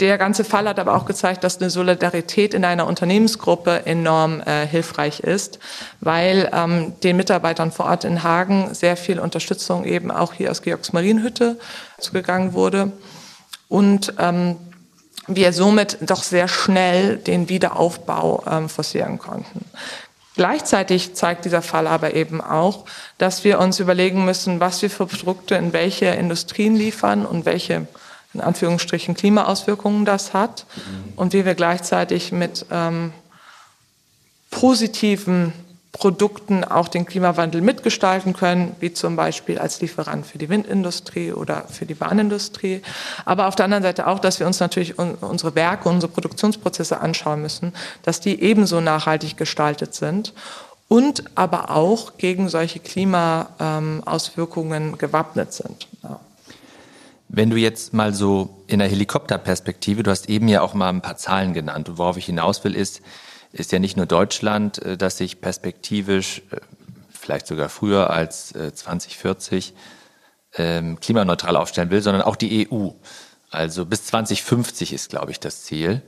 Der 0.00 0.18
ganze 0.18 0.42
Fall 0.42 0.68
hat 0.68 0.80
aber 0.80 0.96
auch 0.96 1.04
gezeigt, 1.04 1.44
dass 1.44 1.60
eine 1.60 1.70
Solidarität 1.70 2.52
in 2.52 2.64
einer 2.64 2.88
Unternehmensgruppe 2.88 3.86
enorm 3.86 4.40
äh, 4.40 4.66
hilfreich 4.66 5.20
ist, 5.20 5.60
weil 6.00 6.50
ähm, 6.52 6.94
den 7.04 7.16
Mitarbeitern 7.16 7.70
vor 7.70 7.86
Ort 7.86 8.04
in 8.04 8.24
Hagen 8.24 8.74
sehr 8.74 8.96
viel 8.96 9.20
Unterstützung 9.20 9.84
eben 9.84 10.10
auch 10.10 10.32
hier 10.32 10.50
aus 10.50 10.62
Georgs 10.62 10.92
Marienhütte 10.92 11.58
zugegangen 12.00 12.54
wurde 12.54 12.90
und 13.68 14.14
ähm, 14.18 14.56
wir 15.28 15.52
somit 15.52 15.98
doch 16.00 16.24
sehr 16.24 16.48
schnell 16.48 17.16
den 17.16 17.48
Wiederaufbau 17.48 18.42
ähm, 18.50 18.68
forcieren 18.68 19.18
konnten. 19.18 19.64
Gleichzeitig 20.36 21.14
zeigt 21.14 21.44
dieser 21.44 21.62
Fall 21.62 21.86
aber 21.86 22.14
eben 22.14 22.40
auch, 22.40 22.84
dass 23.18 23.44
wir 23.44 23.60
uns 23.60 23.78
überlegen 23.78 24.24
müssen, 24.24 24.58
was 24.58 24.82
wir 24.82 24.90
für 24.90 25.06
Produkte 25.06 25.54
in 25.54 25.72
welche 25.72 26.06
Industrien 26.06 26.74
liefern 26.74 27.24
und 27.24 27.46
welche 27.46 27.86
in 28.34 28.40
Anführungsstrichen 28.40 29.14
Klimaauswirkungen 29.14 30.04
das 30.04 30.34
hat 30.34 30.66
mhm. 30.76 31.12
und 31.16 31.32
wie 31.32 31.44
wir 31.44 31.54
gleichzeitig 31.54 32.32
mit 32.32 32.66
ähm, 32.70 33.12
positiven 34.50 35.52
Produkten 35.94 36.62
auch 36.64 36.88
den 36.88 37.06
Klimawandel 37.06 37.60
mitgestalten 37.60 38.32
können, 38.32 38.74
wie 38.80 38.92
zum 38.92 39.14
Beispiel 39.14 39.60
als 39.60 39.80
Lieferant 39.80 40.26
für 40.26 40.38
die 40.38 40.48
Windindustrie 40.48 41.32
oder 41.32 41.66
für 41.70 41.86
die 41.86 41.94
Bahnindustrie. 41.94 42.82
Aber 43.24 43.46
auf 43.46 43.54
der 43.54 43.66
anderen 43.66 43.84
Seite 43.84 44.08
auch, 44.08 44.18
dass 44.18 44.40
wir 44.40 44.48
uns 44.48 44.58
natürlich 44.58 44.98
unsere 44.98 45.54
Werke, 45.54 45.88
unsere 45.88 46.12
Produktionsprozesse 46.12 47.00
anschauen 47.00 47.42
müssen, 47.42 47.72
dass 48.02 48.18
die 48.20 48.42
ebenso 48.42 48.80
nachhaltig 48.80 49.36
gestaltet 49.36 49.94
sind 49.94 50.32
und 50.88 51.22
aber 51.36 51.70
auch 51.70 52.18
gegen 52.18 52.48
solche 52.48 52.80
Klimaauswirkungen 52.80 54.98
gewappnet 54.98 55.52
sind. 55.52 55.86
Ja. 56.02 56.18
Wenn 57.36 57.50
du 57.50 57.56
jetzt 57.56 57.92
mal 57.92 58.14
so 58.14 58.62
in 58.68 58.78
der 58.78 58.86
Helikopterperspektive, 58.86 60.04
du 60.04 60.10
hast 60.12 60.28
eben 60.28 60.46
ja 60.46 60.60
auch 60.60 60.72
mal 60.72 60.88
ein 60.88 61.02
paar 61.02 61.16
Zahlen 61.16 61.52
genannt, 61.52 61.88
und 61.88 61.98
worauf 61.98 62.16
ich 62.16 62.26
hinaus 62.26 62.62
will, 62.62 62.76
ist, 62.76 63.02
ist 63.50 63.72
ja 63.72 63.80
nicht 63.80 63.96
nur 63.96 64.06
Deutschland, 64.06 64.78
äh, 64.78 64.96
das 64.96 65.18
sich 65.18 65.40
perspektivisch, 65.40 66.42
äh, 66.52 66.60
vielleicht 67.10 67.48
sogar 67.48 67.68
früher 67.68 68.10
als 68.10 68.52
2040, 68.52 69.74
äh, 70.56 70.78
ähm, 70.78 71.00
klimaneutral 71.00 71.56
aufstellen 71.56 71.90
will, 71.90 72.02
sondern 72.02 72.22
auch 72.22 72.36
die 72.36 72.68
EU. 72.70 72.90
Also 73.50 73.84
bis 73.84 74.04
2050 74.04 74.92
ist, 74.92 75.10
glaube 75.10 75.32
ich, 75.32 75.40
das 75.40 75.64
Ziel. 75.64 76.02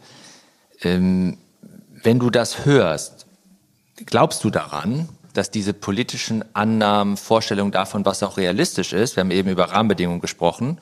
Ähm, 0.82 1.38
wenn 2.04 2.20
du 2.20 2.30
das 2.30 2.64
hörst, 2.64 3.26
glaubst 4.04 4.44
du 4.44 4.50
daran, 4.50 5.08
dass 5.32 5.50
diese 5.50 5.72
politischen 5.72 6.44
Annahmen, 6.54 7.16
Vorstellungen 7.16 7.72
davon, 7.72 8.04
was 8.04 8.22
auch 8.22 8.36
realistisch 8.36 8.92
ist, 8.92 9.16
wir 9.16 9.22
haben 9.22 9.32
eben 9.32 9.48
über 9.48 9.72
Rahmenbedingungen 9.72 10.20
gesprochen, 10.20 10.78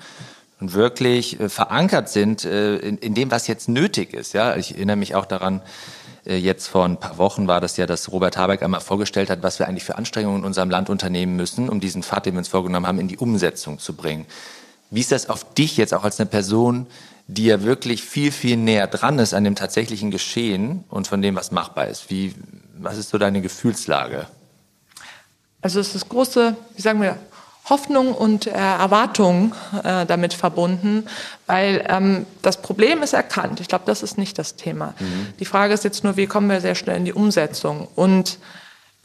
und 0.60 0.72
wirklich 0.72 1.40
äh, 1.40 1.48
verankert 1.48 2.08
sind 2.08 2.44
äh, 2.44 2.76
in, 2.76 3.14
dem, 3.14 3.30
was 3.30 3.46
jetzt 3.46 3.68
nötig 3.68 4.14
ist. 4.14 4.34
Ja, 4.34 4.56
ich 4.56 4.74
erinnere 4.74 4.96
mich 4.96 5.14
auch 5.14 5.26
daran, 5.26 5.60
äh, 6.26 6.36
jetzt 6.36 6.68
vor 6.68 6.84
ein 6.84 6.98
paar 6.98 7.18
Wochen 7.18 7.48
war 7.48 7.60
das 7.60 7.76
ja, 7.76 7.86
dass 7.86 8.10
Robert 8.12 8.36
Habeck 8.36 8.62
einmal 8.62 8.80
vorgestellt 8.80 9.30
hat, 9.30 9.42
was 9.42 9.58
wir 9.58 9.68
eigentlich 9.68 9.84
für 9.84 9.96
Anstrengungen 9.96 10.40
in 10.40 10.44
unserem 10.44 10.70
Land 10.70 10.90
unternehmen 10.90 11.36
müssen, 11.36 11.68
um 11.68 11.80
diesen 11.80 12.02
Pfad, 12.02 12.26
den 12.26 12.34
wir 12.34 12.38
uns 12.38 12.48
vorgenommen 12.48 12.86
haben, 12.86 12.98
in 12.98 13.08
die 13.08 13.18
Umsetzung 13.18 13.78
zu 13.78 13.94
bringen. 13.94 14.26
Wie 14.90 15.00
ist 15.00 15.12
das 15.12 15.28
auf 15.28 15.54
dich 15.54 15.76
jetzt 15.76 15.92
auch 15.92 16.04
als 16.04 16.20
eine 16.20 16.28
Person, 16.28 16.86
die 17.26 17.46
ja 17.46 17.62
wirklich 17.62 18.02
viel, 18.02 18.30
viel 18.32 18.56
näher 18.56 18.86
dran 18.86 19.18
ist 19.18 19.34
an 19.34 19.44
dem 19.44 19.54
tatsächlichen 19.54 20.10
Geschehen 20.10 20.84
und 20.88 21.08
von 21.08 21.22
dem, 21.22 21.34
was 21.34 21.50
machbar 21.52 21.88
ist? 21.88 22.10
Wie, 22.10 22.34
was 22.78 22.98
ist 22.98 23.10
so 23.10 23.18
deine 23.18 23.40
Gefühlslage? 23.40 24.26
Also 25.62 25.80
es 25.80 25.94
ist 25.94 26.08
große, 26.10 26.54
wie 26.76 26.82
sagen 26.82 27.00
wir, 27.00 27.18
Hoffnung 27.68 28.14
und 28.14 28.46
äh, 28.46 28.50
Erwartung 28.50 29.54
äh, 29.82 30.04
damit 30.04 30.34
verbunden, 30.34 31.06
weil 31.46 31.84
ähm, 31.88 32.26
das 32.42 32.60
Problem 32.60 33.02
ist 33.02 33.14
erkannt. 33.14 33.60
Ich 33.60 33.68
glaube, 33.68 33.84
das 33.86 34.02
ist 34.02 34.18
nicht 34.18 34.38
das 34.38 34.56
Thema. 34.56 34.94
Mhm. 34.98 35.28
Die 35.40 35.46
Frage 35.46 35.72
ist 35.72 35.82
jetzt 35.82 36.04
nur, 36.04 36.16
wie 36.16 36.26
kommen 36.26 36.50
wir 36.50 36.60
sehr 36.60 36.74
schnell 36.74 36.98
in 36.98 37.06
die 37.06 37.14
Umsetzung? 37.14 37.88
Und 37.94 38.38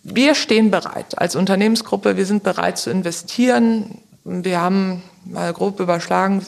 wir 0.03 0.35
stehen 0.35 0.71
bereit 0.71 1.17
als 1.17 1.35
Unternehmensgruppe. 1.35 2.17
Wir 2.17 2.25
sind 2.25 2.43
bereit 2.43 2.77
zu 2.77 2.89
investieren. 2.89 4.01
Wir 4.23 4.59
haben 4.59 5.03
mal 5.25 5.53
grob 5.53 5.79
überschlagen, 5.79 6.45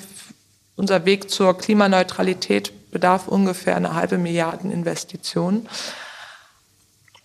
unser 0.76 1.06
Weg 1.06 1.30
zur 1.30 1.58
Klimaneutralität 1.58 2.92
bedarf 2.92 3.28
ungefähr 3.28 3.76
eine 3.76 3.96
halbe 3.96 4.18
Milliarden 4.18 4.72
Investitionen. 4.72 5.68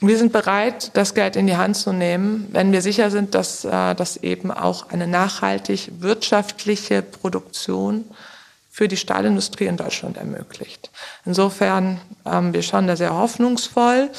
Wir 0.01 0.19
sind 0.19 0.33
bereit, 0.33 0.91
das 0.95 1.15
Geld 1.15 1.37
in 1.37 1.47
die 1.47 1.57
Hand 1.57 1.77
zu 1.77 1.93
nehmen, 1.93 2.49
wenn 2.51 2.71
wir 2.71 2.83
sicher 2.83 3.11
sind, 3.11 3.35
dass 3.35 3.65
äh, 3.65 3.95
das 3.95 4.19
eben 4.19 4.51
auch 4.51 4.91
eine 4.91 5.07
nachhaltig 5.07 5.91
wirtschaftliche 6.01 7.01
Produktion 7.01 8.05
für 8.71 8.89
die 8.89 8.99
Stahlindustrie 8.99 9.65
in 9.65 9.79
Deutschland 9.79 10.19
ermöglicht. 10.19 10.91
Insofern, 11.25 11.99
ähm, 12.27 12.53
wir 12.53 12.63
schauen 12.63 12.87
da 12.87 12.95
sehr 12.95 13.15
hoffnungsvoll 13.15 14.11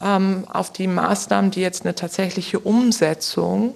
ähm, 0.00 0.46
auf 0.50 0.72
die 0.72 0.86
Maßnahmen, 0.86 1.50
die 1.50 1.60
jetzt 1.60 1.84
eine 1.84 1.94
tatsächliche 1.94 2.58
Umsetzung 2.58 3.74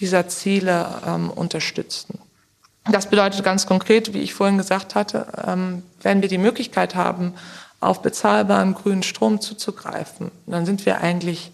dieser 0.00 0.28
Ziele 0.28 0.86
ähm, 1.06 1.28
unterstützen. 1.28 2.20
Das 2.90 3.10
bedeutet 3.10 3.44
ganz 3.44 3.66
konkret, 3.66 4.14
wie 4.14 4.20
ich 4.20 4.32
vorhin 4.32 4.58
gesagt 4.58 4.94
hatte, 4.94 5.26
wenn 6.02 6.22
wir 6.22 6.28
die 6.28 6.38
Möglichkeit 6.38 6.94
haben, 6.94 7.34
auf 7.86 8.02
bezahlbaren 8.02 8.74
grünen 8.74 9.02
Strom 9.02 9.40
zuzugreifen. 9.40 10.30
dann 10.46 10.66
sind 10.66 10.84
wir 10.86 11.00
eigentlich 11.00 11.52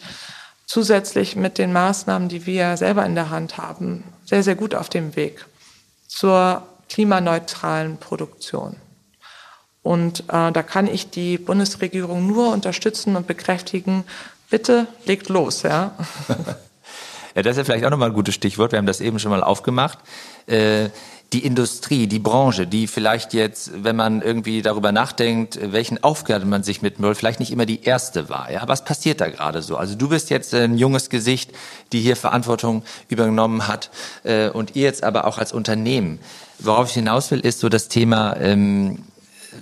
zusätzlich 0.66 1.36
mit 1.36 1.58
den 1.58 1.72
Maßnahmen, 1.72 2.28
die 2.28 2.46
wir 2.46 2.76
selber 2.76 3.04
in 3.04 3.14
der 3.14 3.30
Hand 3.30 3.58
haben, 3.58 4.04
sehr, 4.24 4.42
sehr 4.42 4.54
gut 4.54 4.74
auf 4.74 4.88
dem 4.88 5.16
Weg 5.16 5.46
zur 6.08 6.62
klimaneutralen 6.88 7.98
Produktion. 7.98 8.76
Und 9.82 10.20
äh, 10.28 10.52
da 10.52 10.62
kann 10.62 10.86
ich 10.86 11.10
die 11.10 11.38
Bundesregierung 11.38 12.26
nur 12.26 12.52
unterstützen 12.52 13.16
und 13.16 13.26
bekräftigen, 13.26 14.04
bitte 14.48 14.86
legt 15.04 15.28
los, 15.28 15.62
ja. 15.62 15.92
ja, 17.34 17.42
das 17.42 17.52
ist 17.52 17.56
ja 17.58 17.64
vielleicht 17.64 17.84
auch 17.84 17.90
nochmal 17.90 18.10
ein 18.10 18.14
gutes 18.14 18.34
Stichwort. 18.34 18.72
Wir 18.72 18.78
haben 18.78 18.86
das 18.86 19.00
eben 19.00 19.18
schon 19.18 19.30
mal 19.30 19.42
aufgemacht. 19.42 19.98
Äh, 20.46 20.90
die 21.32 21.44
Industrie, 21.44 22.06
die 22.06 22.18
Branche, 22.18 22.66
die 22.66 22.86
vielleicht 22.86 23.32
jetzt, 23.32 23.70
wenn 23.82 23.96
man 23.96 24.20
irgendwie 24.20 24.60
darüber 24.60 24.92
nachdenkt, 24.92 25.58
welchen 25.72 26.02
Aufgaben 26.02 26.48
man 26.48 26.62
sich 26.62 26.82
mit 26.82 26.98
Müll, 26.98 27.14
vielleicht 27.14 27.40
nicht 27.40 27.50
immer 27.50 27.64
die 27.64 27.84
erste 27.84 28.28
war. 28.28 28.50
Ja, 28.50 28.62
was 28.66 28.84
passiert 28.84 29.20
da 29.20 29.28
gerade 29.28 29.62
so? 29.62 29.76
Also 29.76 29.94
du 29.94 30.08
bist 30.08 30.30
jetzt 30.30 30.52
ein 30.52 30.76
junges 30.76 31.08
Gesicht, 31.08 31.52
die 31.92 32.00
hier 32.00 32.16
Verantwortung 32.16 32.82
übernommen 33.08 33.66
hat 33.66 33.90
äh, 34.24 34.50
und 34.50 34.76
ihr 34.76 34.82
jetzt 34.82 35.04
aber 35.04 35.26
auch 35.26 35.38
als 35.38 35.52
Unternehmen. 35.52 36.18
Worauf 36.58 36.88
ich 36.88 36.94
hinaus 36.94 37.30
will, 37.30 37.40
ist 37.40 37.60
so 37.60 37.68
das 37.68 37.88
Thema, 37.88 38.36
ähm, 38.36 39.04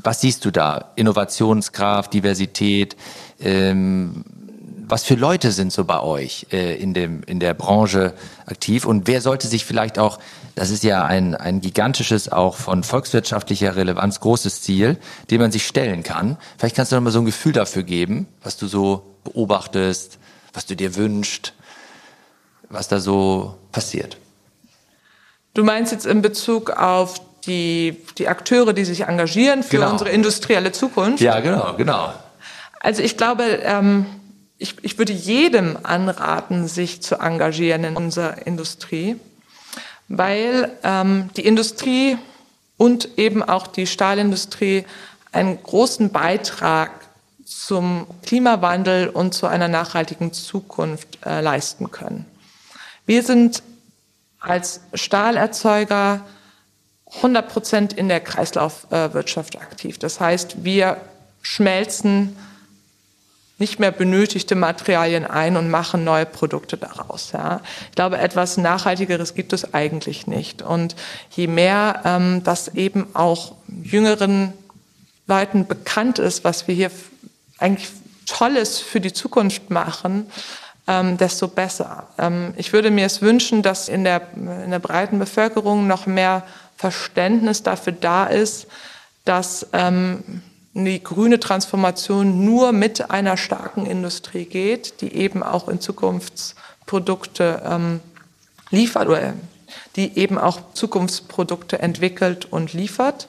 was 0.02 0.20
siehst 0.20 0.44
du 0.44 0.50
da? 0.50 0.92
Innovationskraft, 0.96 2.12
Diversität, 2.12 2.96
ähm, 3.40 4.24
was 4.90 5.04
für 5.04 5.14
Leute 5.14 5.52
sind 5.52 5.72
so 5.72 5.84
bei 5.84 6.00
euch 6.00 6.46
äh, 6.52 6.74
in, 6.76 6.94
dem, 6.94 7.22
in 7.24 7.40
der 7.40 7.54
Branche 7.54 8.14
aktiv 8.46 8.84
und 8.84 9.06
wer 9.06 9.20
sollte 9.20 9.46
sich 9.46 9.64
vielleicht 9.64 9.98
auch, 9.98 10.18
das 10.54 10.70
ist 10.70 10.82
ja 10.82 11.04
ein, 11.04 11.34
ein 11.34 11.60
gigantisches, 11.60 12.30
auch 12.30 12.56
von 12.56 12.82
volkswirtschaftlicher 12.82 13.76
Relevanz 13.76 14.20
großes 14.20 14.62
Ziel, 14.62 14.98
dem 15.30 15.40
man 15.40 15.52
sich 15.52 15.66
stellen 15.66 16.02
kann. 16.02 16.36
Vielleicht 16.58 16.76
kannst 16.76 16.92
du 16.92 16.96
noch 16.96 17.02
mal 17.02 17.10
so 17.10 17.20
ein 17.20 17.24
Gefühl 17.24 17.52
dafür 17.52 17.82
geben, 17.82 18.26
was 18.42 18.56
du 18.56 18.66
so 18.66 19.02
beobachtest, 19.24 20.18
was 20.52 20.66
du 20.66 20.74
dir 20.74 20.96
wünschst, 20.96 21.52
was 22.68 22.88
da 22.88 23.00
so 23.00 23.56
passiert. 23.72 24.16
Du 25.54 25.64
meinst 25.64 25.92
jetzt 25.92 26.06
in 26.06 26.22
Bezug 26.22 26.70
auf 26.70 27.20
die, 27.46 27.96
die 28.18 28.28
Akteure, 28.28 28.72
die 28.72 28.84
sich 28.84 29.02
engagieren 29.02 29.62
für 29.62 29.78
genau. 29.78 29.92
unsere 29.92 30.10
industrielle 30.10 30.72
Zukunft? 30.72 31.20
Ja, 31.20 31.40
genau, 31.40 31.74
genau. 31.76 32.12
Also 32.80 33.02
ich 33.02 33.16
glaube, 33.16 33.44
ähm, 33.62 34.06
ich, 34.60 34.76
ich 34.82 34.98
würde 34.98 35.14
jedem 35.14 35.78
anraten, 35.82 36.68
sich 36.68 37.00
zu 37.00 37.16
engagieren 37.16 37.82
in 37.82 37.96
unserer 37.96 38.46
Industrie, 38.46 39.16
weil 40.06 40.70
ähm, 40.84 41.30
die 41.36 41.46
Industrie 41.46 42.18
und 42.76 43.18
eben 43.18 43.42
auch 43.42 43.66
die 43.66 43.86
Stahlindustrie 43.86 44.84
einen 45.32 45.62
großen 45.62 46.10
Beitrag 46.10 46.90
zum 47.44 48.06
Klimawandel 48.22 49.08
und 49.08 49.32
zu 49.32 49.46
einer 49.46 49.68
nachhaltigen 49.68 50.34
Zukunft 50.34 51.18
äh, 51.24 51.40
leisten 51.40 51.90
können. 51.90 52.26
Wir 53.06 53.22
sind 53.22 53.62
als 54.40 54.80
Stahlerzeuger 54.92 56.20
100 57.16 57.48
Prozent 57.48 57.92
in 57.94 58.08
der 58.08 58.20
Kreislaufwirtschaft 58.20 59.56
aktiv. 59.60 59.98
Das 59.98 60.20
heißt, 60.20 60.64
wir 60.64 60.98
schmelzen 61.42 62.36
nicht 63.60 63.78
mehr 63.78 63.92
benötigte 63.92 64.54
Materialien 64.54 65.24
ein 65.24 65.56
und 65.56 65.70
machen 65.70 66.02
neue 66.02 66.26
Produkte 66.26 66.76
daraus. 66.76 67.32
Ja. 67.32 67.60
Ich 67.90 67.94
glaube, 67.94 68.18
etwas 68.18 68.56
Nachhaltigeres 68.56 69.34
gibt 69.34 69.52
es 69.52 69.74
eigentlich 69.74 70.26
nicht. 70.26 70.62
Und 70.62 70.96
je 71.30 71.46
mehr 71.46 72.00
ähm, 72.04 72.42
das 72.42 72.68
eben 72.68 73.06
auch 73.14 73.54
jüngeren 73.68 74.54
Leuten 75.26 75.66
bekannt 75.66 76.18
ist, 76.18 76.42
was 76.42 76.66
wir 76.66 76.74
hier 76.74 76.90
eigentlich 77.58 77.90
Tolles 78.26 78.78
für 78.78 79.00
die 79.00 79.12
Zukunft 79.12 79.70
machen, 79.70 80.26
ähm, 80.86 81.18
desto 81.18 81.46
besser. 81.46 82.08
Ähm, 82.18 82.54
ich 82.56 82.72
würde 82.72 82.90
mir 82.90 83.06
es 83.06 83.20
wünschen, 83.22 83.62
dass 83.62 83.88
in 83.88 84.04
der, 84.04 84.22
in 84.34 84.70
der 84.70 84.78
breiten 84.78 85.18
Bevölkerung 85.18 85.86
noch 85.86 86.06
mehr 86.06 86.42
Verständnis 86.76 87.62
dafür 87.62 87.92
da 87.92 88.24
ist, 88.24 88.66
dass 89.24 89.66
ähm, 89.72 90.42
die 90.74 91.02
grüne 91.02 91.40
Transformation 91.40 92.44
nur 92.44 92.72
mit 92.72 93.10
einer 93.10 93.36
starken 93.36 93.86
Industrie 93.86 94.44
geht, 94.44 95.00
die 95.00 95.14
eben 95.14 95.42
auch 95.42 95.68
in 95.68 95.80
Zukunftsprodukte 95.80 97.62
ähm, 97.64 98.00
liefert 98.70 99.08
oder 99.08 99.34
die 99.96 100.16
eben 100.16 100.38
auch 100.38 100.60
Zukunftsprodukte 100.74 101.80
entwickelt 101.80 102.46
und 102.50 102.72
liefert. 102.72 103.28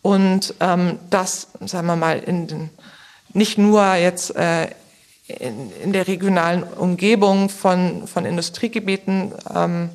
Und 0.00 0.54
ähm, 0.60 0.98
das, 1.10 1.48
sagen 1.60 1.86
wir 1.86 1.96
mal, 1.96 2.18
in 2.18 2.46
den, 2.46 2.70
nicht 3.32 3.58
nur 3.58 3.94
jetzt 3.94 4.34
äh, 4.34 4.68
in, 5.26 5.70
in 5.82 5.92
der 5.92 6.08
regionalen 6.08 6.62
Umgebung 6.64 7.48
von, 7.48 8.06
von 8.06 8.24
Industriegebieten, 8.24 9.32
ähm, 9.54 9.90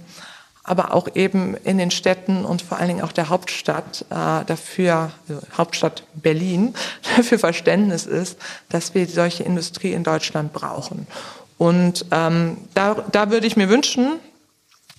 aber 0.68 0.94
auch 0.94 1.08
eben 1.16 1.56
in 1.64 1.78
den 1.78 1.92
Städten 1.92 2.44
und 2.46 2.62
vor 2.62 2.78
allen 2.78 2.90
Dingen 2.90 3.02
auch 3.02 3.14
der 3.14 3.30
Hauptstadt 3.30 4.06
äh, 4.10 4.44
dafür, 4.46 5.12
also 5.28 5.42
Hauptstadt 5.58 6.04
Berlin, 6.14 6.76
dafür 7.16 7.40
Verständnis 7.40 8.06
ist, 8.06 8.38
dass 8.70 8.94
wir 8.94 9.08
solche 9.08 9.44
Industrie 9.44 9.94
in 9.94 10.04
Deutschland 10.04 10.54
brauchen. 10.54 11.08
Und 11.58 12.06
ähm, 12.12 12.58
da, 12.74 12.96
da 13.12 13.32
würde 13.32 13.48
ich 13.48 13.56
mir 13.56 13.70
wünschen, 13.70 14.20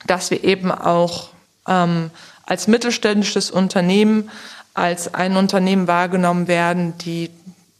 dass 0.07 0.31
wir 0.31 0.43
eben 0.43 0.73
auch 0.73 1.29
ähm, 1.69 2.11
als 2.45 2.67
mittelständisches 2.67 3.51
Unternehmen, 3.51 4.31
als 4.73 5.13
ein 5.13 5.37
Unternehmen 5.37 5.87
wahrgenommen 5.87 6.49
werden, 6.49 6.97
die 6.99 7.31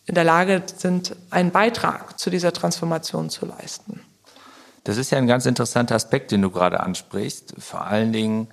in 0.05 0.15
der 0.15 0.25
Lage 0.25 0.63
sind, 0.77 1.17
einen 1.31 1.53
Beitrag 1.53 2.19
zu 2.19 2.29
dieser 2.29 2.53
Transformation 2.53 3.31
zu 3.31 3.47
leisten. 3.47 4.01
Das 4.85 4.97
ist 4.97 5.11
ja 5.11 5.19
ein 5.19 5.27
ganz 5.27 5.47
interessanter 5.47 5.95
Aspekt, 5.95 6.31
den 6.31 6.43
du 6.43 6.51
gerade 6.51 6.81
ansprichst. 6.81 7.55
Vor 7.59 7.85
allen 7.85 8.13
Dingen, 8.13 8.49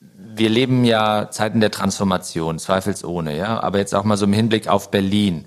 wir 0.00 0.48
leben 0.48 0.84
ja 0.84 1.30
Zeiten 1.30 1.60
der 1.60 1.70
Transformation, 1.70 2.58
zweifelsohne, 2.58 3.36
ja. 3.36 3.60
Aber 3.60 3.78
jetzt 3.78 3.94
auch 3.94 4.04
mal 4.04 4.16
so 4.16 4.24
im 4.24 4.32
Hinblick 4.32 4.68
auf 4.68 4.90
Berlin, 4.90 5.44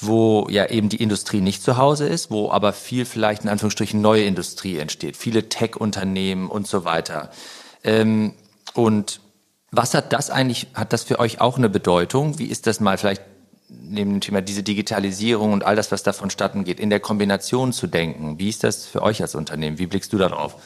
wo 0.00 0.48
ja 0.50 0.66
eben 0.66 0.88
die 0.88 1.02
Industrie 1.02 1.40
nicht 1.40 1.62
zu 1.62 1.76
Hause 1.76 2.06
ist, 2.06 2.30
wo 2.30 2.50
aber 2.50 2.72
viel 2.72 3.04
vielleicht 3.04 3.44
in 3.44 3.48
Anführungsstrichen 3.48 4.00
neue 4.00 4.24
Industrie 4.24 4.78
entsteht, 4.78 5.16
viele 5.16 5.48
Tech-Unternehmen 5.48 6.48
und 6.48 6.66
so 6.66 6.84
weiter. 6.84 7.30
Ähm, 7.84 8.34
und 8.74 9.20
was 9.70 9.94
hat 9.94 10.12
das 10.12 10.30
eigentlich, 10.30 10.68
hat 10.74 10.92
das 10.92 11.04
für 11.04 11.18
euch 11.18 11.40
auch 11.40 11.58
eine 11.58 11.68
Bedeutung? 11.68 12.38
Wie 12.38 12.46
ist 12.46 12.66
das 12.66 12.80
mal 12.80 12.98
vielleicht 12.98 13.22
neben 13.68 14.12
dem 14.12 14.20
Thema 14.20 14.40
diese 14.40 14.62
Digitalisierung 14.62 15.52
und 15.52 15.64
all 15.64 15.76
das, 15.76 15.90
was 15.90 16.02
davon 16.02 16.30
statten 16.30 16.64
geht, 16.64 16.80
in 16.80 16.90
der 16.90 17.00
Kombination 17.00 17.72
zu 17.72 17.86
denken. 17.86 18.38
Wie 18.38 18.48
ist 18.48 18.64
das 18.64 18.86
für 18.86 19.02
euch 19.02 19.22
als 19.22 19.34
Unternehmen? 19.34 19.78
Wie 19.78 19.86
blickst 19.86 20.12
du 20.12 20.18
darauf? 20.18 20.56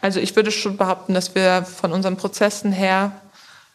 Also 0.00 0.18
ich 0.18 0.34
würde 0.34 0.50
schon 0.50 0.76
behaupten, 0.76 1.12
dass 1.12 1.34
wir 1.34 1.62
von 1.64 1.92
unseren 1.92 2.16
Prozessen 2.16 2.72
her 2.72 3.12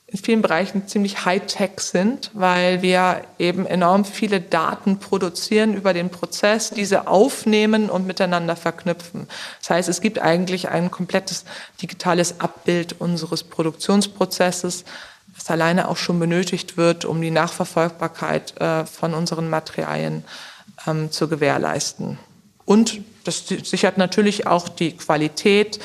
in 0.08 0.20
vielen 0.20 0.42
Bereichen 0.42 0.88
ziemlich 0.88 1.26
high-tech 1.26 1.80
sind, 1.80 2.30
weil 2.34 2.84
wir 2.84 3.24
eben 3.40 3.66
enorm 3.66 4.06
viele 4.06 4.40
Daten 4.40 5.00
produzieren 5.00 5.74
über 5.74 5.94
den 5.94 6.10
Prozess, 6.10 6.70
diese 6.70 7.08
aufnehmen 7.08 7.90
und 7.90 8.06
miteinander 8.06 8.56
verknüpfen. 8.56 9.28
Das 9.62 9.72
heißt, 9.72 9.90
es 9.90 10.02
gibt 10.02 10.20
eigentlich 10.20 10.70
ein 10.70 10.92
komplettes 10.92 11.46
digitales 11.82 12.40
Abbild 12.40 13.00
unseres 13.00 13.44
Produktionsprozesses, 13.44 14.86
was 15.36 15.50
alleine 15.50 15.90
auch 15.90 15.98
schon 15.98 16.20
benötigt 16.20 16.78
wird, 16.78 17.06
um 17.06 17.22
die 17.22 17.32
Nachverfolgbarkeit 17.32 18.60
äh, 18.60 18.86
von 18.86 19.14
unseren 19.14 19.50
Materialien 19.50 20.24
ähm, 20.88 21.12
zu 21.12 21.28
gewährleisten. 21.28 22.18
Und 22.66 23.02
das 23.24 23.44
sichert 23.48 23.98
natürlich 23.98 24.48
auch 24.48 24.70
die 24.70 24.96
Qualität 24.96 25.80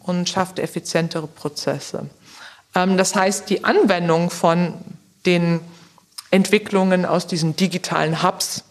und 0.00 0.28
schafft 0.28 0.58
effizientere 0.58 1.26
Prozesse. 1.26 2.10
Ähm, 2.74 2.96
das 2.96 3.14
heißt, 3.14 3.48
die 3.50 3.64
Anwendung 3.64 4.30
von 4.30 4.74
den 5.26 5.60
Entwicklungen 6.30 7.04
aus 7.04 7.26
diesen 7.26 7.56
digitalen 7.56 8.22
Hubs, 8.22 8.64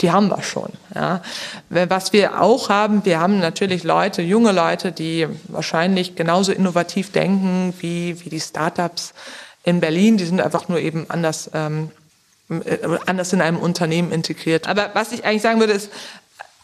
die 0.00 0.10
haben 0.10 0.28
wir 0.28 0.42
schon. 0.42 0.70
Ja. 0.94 1.22
Was 1.68 2.12
wir 2.12 2.40
auch 2.40 2.68
haben, 2.68 3.04
wir 3.04 3.20
haben 3.20 3.38
natürlich 3.38 3.84
Leute, 3.84 4.22
junge 4.22 4.50
Leute, 4.50 4.90
die 4.90 5.28
wahrscheinlich 5.48 6.16
genauso 6.16 6.52
innovativ 6.52 7.12
denken 7.12 7.72
wie, 7.78 8.20
wie 8.24 8.28
die 8.28 8.40
Startups 8.40 9.14
in 9.64 9.80
Berlin. 9.80 10.16
Die 10.16 10.24
sind 10.24 10.40
einfach 10.40 10.68
nur 10.68 10.78
eben 10.78 11.06
anders, 11.08 11.50
ähm, 11.54 11.90
äh, 12.48 12.78
anders 13.06 13.32
in 13.32 13.40
einem 13.40 13.58
Unternehmen 13.58 14.12
integriert. 14.12 14.68
Aber 14.68 14.90
was 14.94 15.12
ich 15.12 15.24
eigentlich 15.24 15.42
sagen 15.42 15.60
würde, 15.60 15.72
ist, 15.72 15.90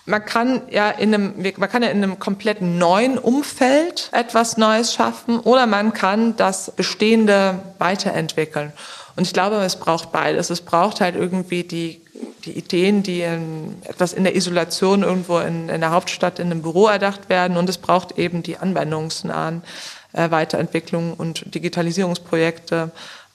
man 0.07 0.25
kann 0.25 0.63
ja 0.71 0.91
in 0.91 1.15
einem, 1.15 1.35
man 1.57 1.69
kann 1.69 1.83
ja 1.83 1.89
in 1.89 2.03
einem 2.03 2.19
komplett 2.19 2.63
neuen 2.63 3.19
Umfeld 3.19 4.11
etwas 4.13 4.57
Neues 4.57 4.95
schaffen 4.95 5.39
oder 5.41 5.67
man 5.67 5.93
kann 5.93 6.37
das 6.37 6.71
Bestehende 6.73 7.61
weiterentwickeln. 7.79 8.73
Und 9.17 9.27
ich 9.27 9.33
glaube, 9.33 9.57
es 9.57 9.77
braucht 9.77 10.13
beides. 10.13 10.51
Es 10.51 10.63
braucht 10.63 11.01
halt 11.01 11.15
irgendwie 11.15 11.65
die, 11.65 12.01
die 12.45 12.53
Ideen, 12.53 13.03
die 13.03 13.23
in, 13.23 13.77
etwas 13.85 14.13
in 14.13 14.25
der 14.25 14.35
Isolation 14.35 15.03
irgendwo 15.03 15.39
in, 15.39 15.69
in 15.69 15.81
der 15.81 15.91
Hauptstadt 15.91 16.39
in 16.39 16.47
einem 16.47 16.63
Büro 16.63 16.87
erdacht 16.87 17.29
werden. 17.29 17.57
Und 17.57 17.69
es 17.69 17.79
braucht 17.79 18.19
eben 18.19 18.43
die 18.43 18.57
anwendungsnahen 18.57 19.63
äh, 20.13 20.31
Weiterentwicklung 20.31 21.15
und 21.15 21.55
Digitalisierungsprojekte, 21.55 22.91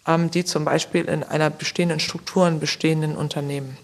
ähm, 0.08 0.32
die 0.32 0.46
zum 0.46 0.66
Beispiel 0.66 1.06
in 1.06 1.24
einer 1.24 1.50
bestehenden 1.50 2.00
Struktur, 2.00 2.48
in 2.48 2.60
bestehenden 2.60 3.16
Unternehmen 3.16 3.78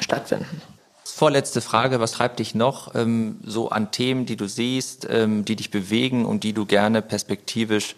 stattfinden. 0.00 0.62
Vorletzte 1.04 1.62
Frage, 1.62 1.98
was 1.98 2.12
treibt 2.12 2.40
dich 2.40 2.54
noch 2.54 2.94
ähm, 2.94 3.40
so 3.42 3.70
an 3.70 3.90
Themen, 3.90 4.26
die 4.26 4.36
du 4.36 4.48
siehst, 4.48 5.06
ähm, 5.08 5.44
die 5.46 5.56
dich 5.56 5.70
bewegen 5.70 6.26
und 6.26 6.44
die 6.44 6.52
du 6.52 6.66
gerne 6.66 7.00
perspektivisch 7.00 7.96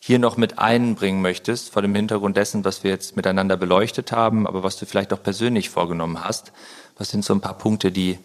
hier 0.00 0.18
noch 0.18 0.36
mit 0.36 0.58
einbringen 0.58 1.20
möchtest, 1.20 1.70
vor 1.70 1.82
dem 1.82 1.94
Hintergrund 1.94 2.36
dessen, 2.36 2.64
was 2.64 2.82
wir 2.82 2.90
jetzt 2.90 3.16
miteinander 3.16 3.56
beleuchtet 3.56 4.12
haben, 4.12 4.46
aber 4.46 4.62
was 4.62 4.78
du 4.78 4.86
vielleicht 4.86 5.12
auch 5.12 5.22
persönlich 5.22 5.68
vorgenommen 5.68 6.24
hast? 6.24 6.52
Was 6.96 7.10
sind 7.10 7.24
so 7.24 7.34
ein 7.34 7.42
paar 7.42 7.56
Punkte, 7.56 7.92
die, 7.92 8.18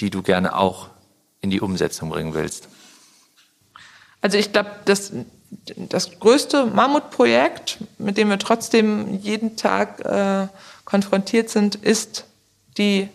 die 0.00 0.10
du 0.10 0.22
gerne 0.22 0.56
auch 0.56 0.88
in 1.40 1.50
die 1.50 1.60
Umsetzung 1.60 2.08
bringen 2.08 2.34
willst? 2.34 2.68
Also 4.22 4.38
ich 4.38 4.52
glaube, 4.52 4.70
das, 4.86 5.12
das 5.76 6.18
größte 6.18 6.66
Mammutprojekt, 6.66 7.78
mit 7.98 8.16
dem 8.16 8.30
wir 8.30 8.38
trotzdem 8.38 9.18
jeden 9.20 9.56
Tag 9.56 10.00
äh, 10.00 10.46
konfrontiert 10.84 11.50
sind, 11.50 11.74
ist 11.74 12.24
die 12.78 13.08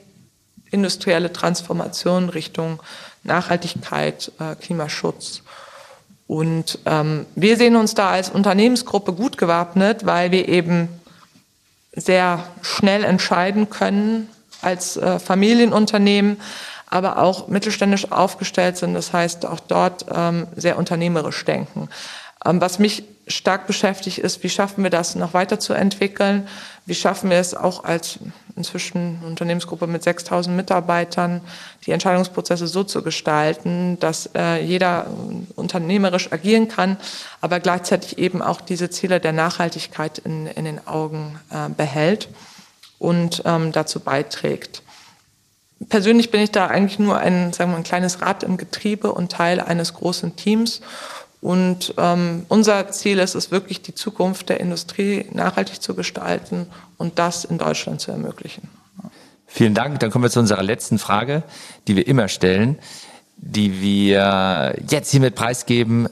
industrielle 0.70 1.34
Transformation 1.34 2.30
Richtung 2.30 2.82
Nachhaltigkeit, 3.24 4.32
äh, 4.40 4.56
Klimaschutz. 4.56 5.42
Und 6.28 6.80
ähm, 6.86 7.26
wir 7.36 7.56
sehen 7.56 7.78
uns 7.78 7.96
da 7.96 8.12
als 8.12 8.30
Unternehmensgruppe 8.30 9.14
gut 9.14 9.38
gewappnet, 9.38 10.06
weil 10.06 10.32
wir 10.32 10.50
eben 10.50 10.90
sehr 11.94 12.44
schnell 12.62 13.04
entscheiden 13.06 13.70
können 13.70 14.30
als 14.62 14.98
äh, 14.98 15.20
Familienunternehmen, 15.20 16.38
aber 16.90 17.18
auch 17.18 17.48
mittelständisch 17.48 18.12
aufgestellt 18.12 18.78
sind. 18.78 18.94
Das 18.94 19.14
heißt, 19.14 19.46
auch 19.46 19.60
dort 19.60 20.06
ähm, 20.14 20.48
sehr 20.56 20.78
unternehmerisch 20.78 21.44
denken. 21.46 21.90
Ähm, 22.46 22.62
was 22.62 22.80
mich 22.80 23.04
stark 23.28 23.68
beschäftigt 23.68 24.20
ist, 24.20 24.42
wie 24.44 24.50
schaffen 24.50 24.84
wir 24.84 24.90
das 24.90 25.16
noch 25.16 25.34
weiterzuentwickeln? 25.34 26.48
Wie 26.86 26.96
schaffen 26.96 27.30
wir 27.30 27.38
es 27.38 27.54
auch 27.54 27.84
als 27.84 28.20
inzwischen 28.56 29.22
Unternehmensgruppe 29.26 29.86
mit 29.86 30.02
6000 30.02 30.56
Mitarbeitern, 30.56 31.42
die 31.86 31.92
Entscheidungsprozesse 31.92 32.68
so 32.68 32.84
zu 32.84 33.04
gestalten, 33.04 34.00
dass 34.00 34.30
äh, 34.34 34.64
jeder 34.64 35.08
unternehmerisch 35.56 36.32
agieren 36.32 36.70
kann, 36.70 36.98
aber 37.42 37.60
gleichzeitig 37.60 38.18
eben 38.18 38.42
auch 38.42 38.62
diese 38.62 38.90
Ziele 38.90 39.20
der 39.20 39.34
Nachhaltigkeit 39.34 40.18
in, 40.20 40.48
in 40.48 40.66
den 40.66 40.88
Augen 40.88 41.40
äh, 41.52 41.70
behält 41.70 42.30
und 42.98 43.44
ähm, 43.46 43.74
dazu 43.74 44.00
beiträgt 44.00 44.82
persönlich 45.90 46.32
bin 46.32 46.42
ich 46.42 46.52
da 46.52 46.68
eigentlich 46.68 47.00
nur 47.00 47.18
ein, 47.18 47.54
sagen 47.54 47.72
wir, 47.72 47.78
ein 47.78 47.84
kleines 47.84 48.22
Rad 48.22 48.44
im 48.44 48.58
Getriebe 48.58 49.12
und 49.12 49.32
Teil 49.32 49.60
eines 49.60 49.94
großen 49.94 50.36
Teams. 50.36 50.82
Und 51.40 51.94
ähm, 51.98 52.46
unser 52.50 52.90
Ziel 52.90 53.20
ist 53.20 53.36
es 53.36 53.52
wirklich, 53.52 53.82
die 53.82 53.94
Zukunft 53.94 54.50
der 54.50 54.60
Industrie 54.60 55.26
nachhaltig 55.32 55.82
zu 55.82 55.94
gestalten 55.94 56.68
und 56.98 57.20
das 57.20 57.46
in 57.46 57.58
Deutschland 57.58 58.02
zu 58.02 58.12
ermöglichen. 58.12 58.70
Vielen 59.46 59.74
Dank. 59.74 60.00
Dann 60.00 60.12
kommen 60.12 60.24
wir 60.24 60.30
zu 60.30 60.40
unserer 60.40 60.64
letzten 60.64 61.00
Frage, 61.00 61.44
die 61.88 61.96
wir 61.96 62.08
immer 62.08 62.28
stellen, 62.28 62.80
die 63.38 63.82
wir 63.82 64.76
jetzt 64.90 65.12
hiermit 65.12 65.36
preisgeben. 65.36 66.10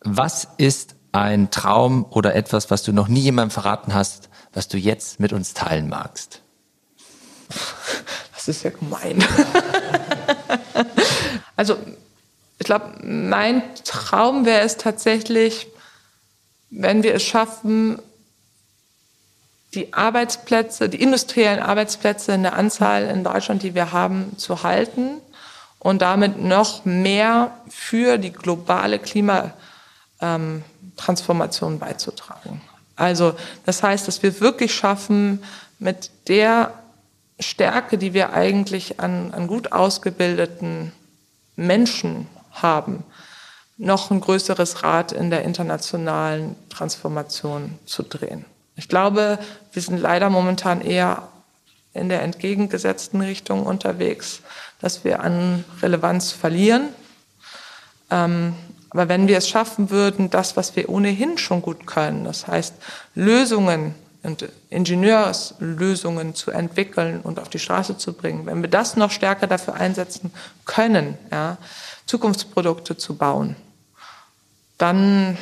Was 0.00 0.46
ist 0.58 0.94
ein 1.12 1.50
Traum 1.50 2.06
oder 2.10 2.34
etwas, 2.34 2.70
was 2.70 2.82
du 2.82 2.92
noch 2.92 3.08
nie 3.08 3.20
jemandem 3.20 3.50
verraten 3.50 3.94
hast, 3.94 4.28
was 4.52 4.68
du 4.68 4.76
jetzt 4.76 5.18
mit 5.18 5.32
uns 5.32 5.54
teilen 5.54 5.88
magst? 5.88 6.42
Ist 8.48 8.62
ja 8.62 8.70
gemein. 8.70 9.24
also 11.56 11.76
ich 12.58 12.66
glaube, 12.66 12.92
mein 13.02 13.62
Traum 13.84 14.44
wäre 14.44 14.60
es 14.62 14.76
tatsächlich, 14.76 15.68
wenn 16.70 17.02
wir 17.02 17.14
es 17.14 17.22
schaffen, 17.22 18.02
die 19.74 19.92
Arbeitsplätze, 19.92 20.88
die 20.88 21.02
industriellen 21.02 21.62
Arbeitsplätze 21.62 22.32
in 22.32 22.42
der 22.42 22.54
Anzahl 22.54 23.04
in 23.04 23.22
Deutschland, 23.22 23.62
die 23.62 23.74
wir 23.74 23.92
haben, 23.92 24.38
zu 24.38 24.62
halten 24.62 25.20
und 25.78 26.00
damit 26.02 26.42
noch 26.42 26.84
mehr 26.84 27.52
für 27.68 28.18
die 28.18 28.32
globale 28.32 28.98
Klimatransformation 28.98 31.78
beizutragen. 31.78 32.60
Also 32.96 33.36
das 33.64 33.82
heißt, 33.82 34.08
dass 34.08 34.22
wir 34.22 34.40
wirklich 34.40 34.74
schaffen, 34.74 35.42
mit 35.78 36.10
der 36.26 36.72
Stärke, 37.38 37.98
die 37.98 38.14
wir 38.14 38.32
eigentlich 38.32 39.00
an, 39.00 39.32
an 39.32 39.46
gut 39.46 39.72
ausgebildeten 39.72 40.92
Menschen 41.56 42.26
haben, 42.50 43.04
noch 43.76 44.10
ein 44.10 44.20
größeres 44.20 44.82
Rad 44.82 45.12
in 45.12 45.30
der 45.30 45.42
internationalen 45.42 46.56
Transformation 46.68 47.78
zu 47.86 48.02
drehen. 48.02 48.44
Ich 48.74 48.88
glaube, 48.88 49.38
wir 49.72 49.82
sind 49.82 49.98
leider 49.98 50.30
momentan 50.30 50.80
eher 50.80 51.28
in 51.94 52.08
der 52.08 52.22
entgegengesetzten 52.22 53.20
Richtung 53.20 53.66
unterwegs, 53.66 54.40
dass 54.80 55.04
wir 55.04 55.20
an 55.20 55.64
Relevanz 55.82 56.32
verlieren. 56.32 56.88
Ähm, 58.10 58.54
aber 58.90 59.08
wenn 59.08 59.28
wir 59.28 59.38
es 59.38 59.48
schaffen 59.48 59.90
würden, 59.90 60.30
das, 60.30 60.56
was 60.56 60.74
wir 60.76 60.88
ohnehin 60.88 61.38
schon 61.38 61.62
gut 61.62 61.86
können, 61.86 62.24
das 62.24 62.46
heißt 62.46 62.74
Lösungen 63.14 63.94
und 64.22 64.48
Ingenieurslösungen 64.70 66.34
zu 66.34 66.50
entwickeln 66.50 67.20
und 67.20 67.38
auf 67.38 67.48
die 67.48 67.58
Straße 67.58 67.96
zu 67.98 68.12
bringen, 68.12 68.46
wenn 68.46 68.62
wir 68.62 68.70
das 68.70 68.96
noch 68.96 69.10
stärker 69.10 69.46
dafür 69.46 69.74
einsetzen 69.74 70.32
können, 70.64 71.16
ja, 71.30 71.56
Zukunftsprodukte 72.06 72.96
zu 72.96 73.16
bauen, 73.16 73.56
dann, 74.76 75.36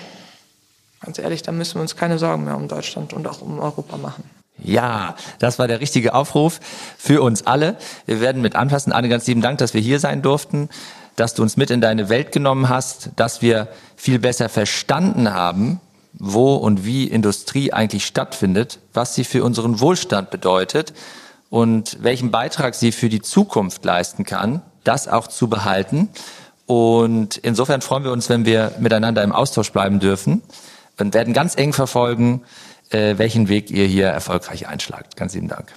ganz 1.00 1.18
ehrlich, 1.18 1.42
dann 1.42 1.56
müssen 1.56 1.76
wir 1.76 1.82
uns 1.82 1.96
keine 1.96 2.18
Sorgen 2.18 2.44
mehr 2.44 2.56
um 2.56 2.68
Deutschland 2.68 3.12
und 3.12 3.26
auch 3.26 3.40
um 3.40 3.58
Europa 3.58 3.96
machen. 3.96 4.24
Ja, 4.58 5.16
das 5.38 5.58
war 5.58 5.68
der 5.68 5.80
richtige 5.80 6.14
Aufruf 6.14 6.60
für 6.96 7.22
uns 7.22 7.46
alle. 7.46 7.76
Wir 8.06 8.20
werden 8.20 8.40
mit 8.40 8.56
anfassen. 8.56 8.92
Anne, 8.92 9.08
ganz 9.08 9.26
lieben 9.26 9.42
Dank, 9.42 9.58
dass 9.58 9.74
wir 9.74 9.82
hier 9.82 10.00
sein 10.00 10.22
durften, 10.22 10.70
dass 11.14 11.34
du 11.34 11.42
uns 11.42 11.56
mit 11.56 11.70
in 11.70 11.80
deine 11.80 12.08
Welt 12.08 12.32
genommen 12.32 12.68
hast, 12.68 13.10
dass 13.16 13.42
wir 13.42 13.68
viel 13.96 14.18
besser 14.18 14.48
verstanden 14.48 15.32
haben, 15.32 15.80
wo 16.18 16.54
und 16.54 16.84
wie 16.84 17.04
Industrie 17.04 17.72
eigentlich 17.72 18.06
stattfindet, 18.06 18.78
was 18.92 19.14
sie 19.14 19.24
für 19.24 19.44
unseren 19.44 19.80
Wohlstand 19.80 20.30
bedeutet 20.30 20.92
und 21.50 21.98
welchen 22.02 22.30
Beitrag 22.30 22.74
sie 22.74 22.92
für 22.92 23.08
die 23.08 23.22
Zukunft 23.22 23.84
leisten 23.84 24.24
kann, 24.24 24.62
das 24.84 25.08
auch 25.08 25.26
zu 25.26 25.48
behalten. 25.48 26.08
Und 26.66 27.36
insofern 27.36 27.80
freuen 27.80 28.04
wir 28.04 28.12
uns, 28.12 28.28
wenn 28.28 28.44
wir 28.44 28.72
miteinander 28.80 29.22
im 29.22 29.32
Austausch 29.32 29.72
bleiben 29.72 30.00
dürfen 30.00 30.42
und 30.98 31.14
werden 31.14 31.34
ganz 31.34 31.56
eng 31.56 31.72
verfolgen, 31.72 32.42
äh, 32.90 33.18
welchen 33.18 33.48
Weg 33.48 33.70
ihr 33.70 33.86
hier 33.86 34.06
erfolgreich 34.06 34.66
einschlagt. 34.68 35.16
Ganz 35.16 35.34
lieben 35.34 35.48
Dank. 35.48 35.72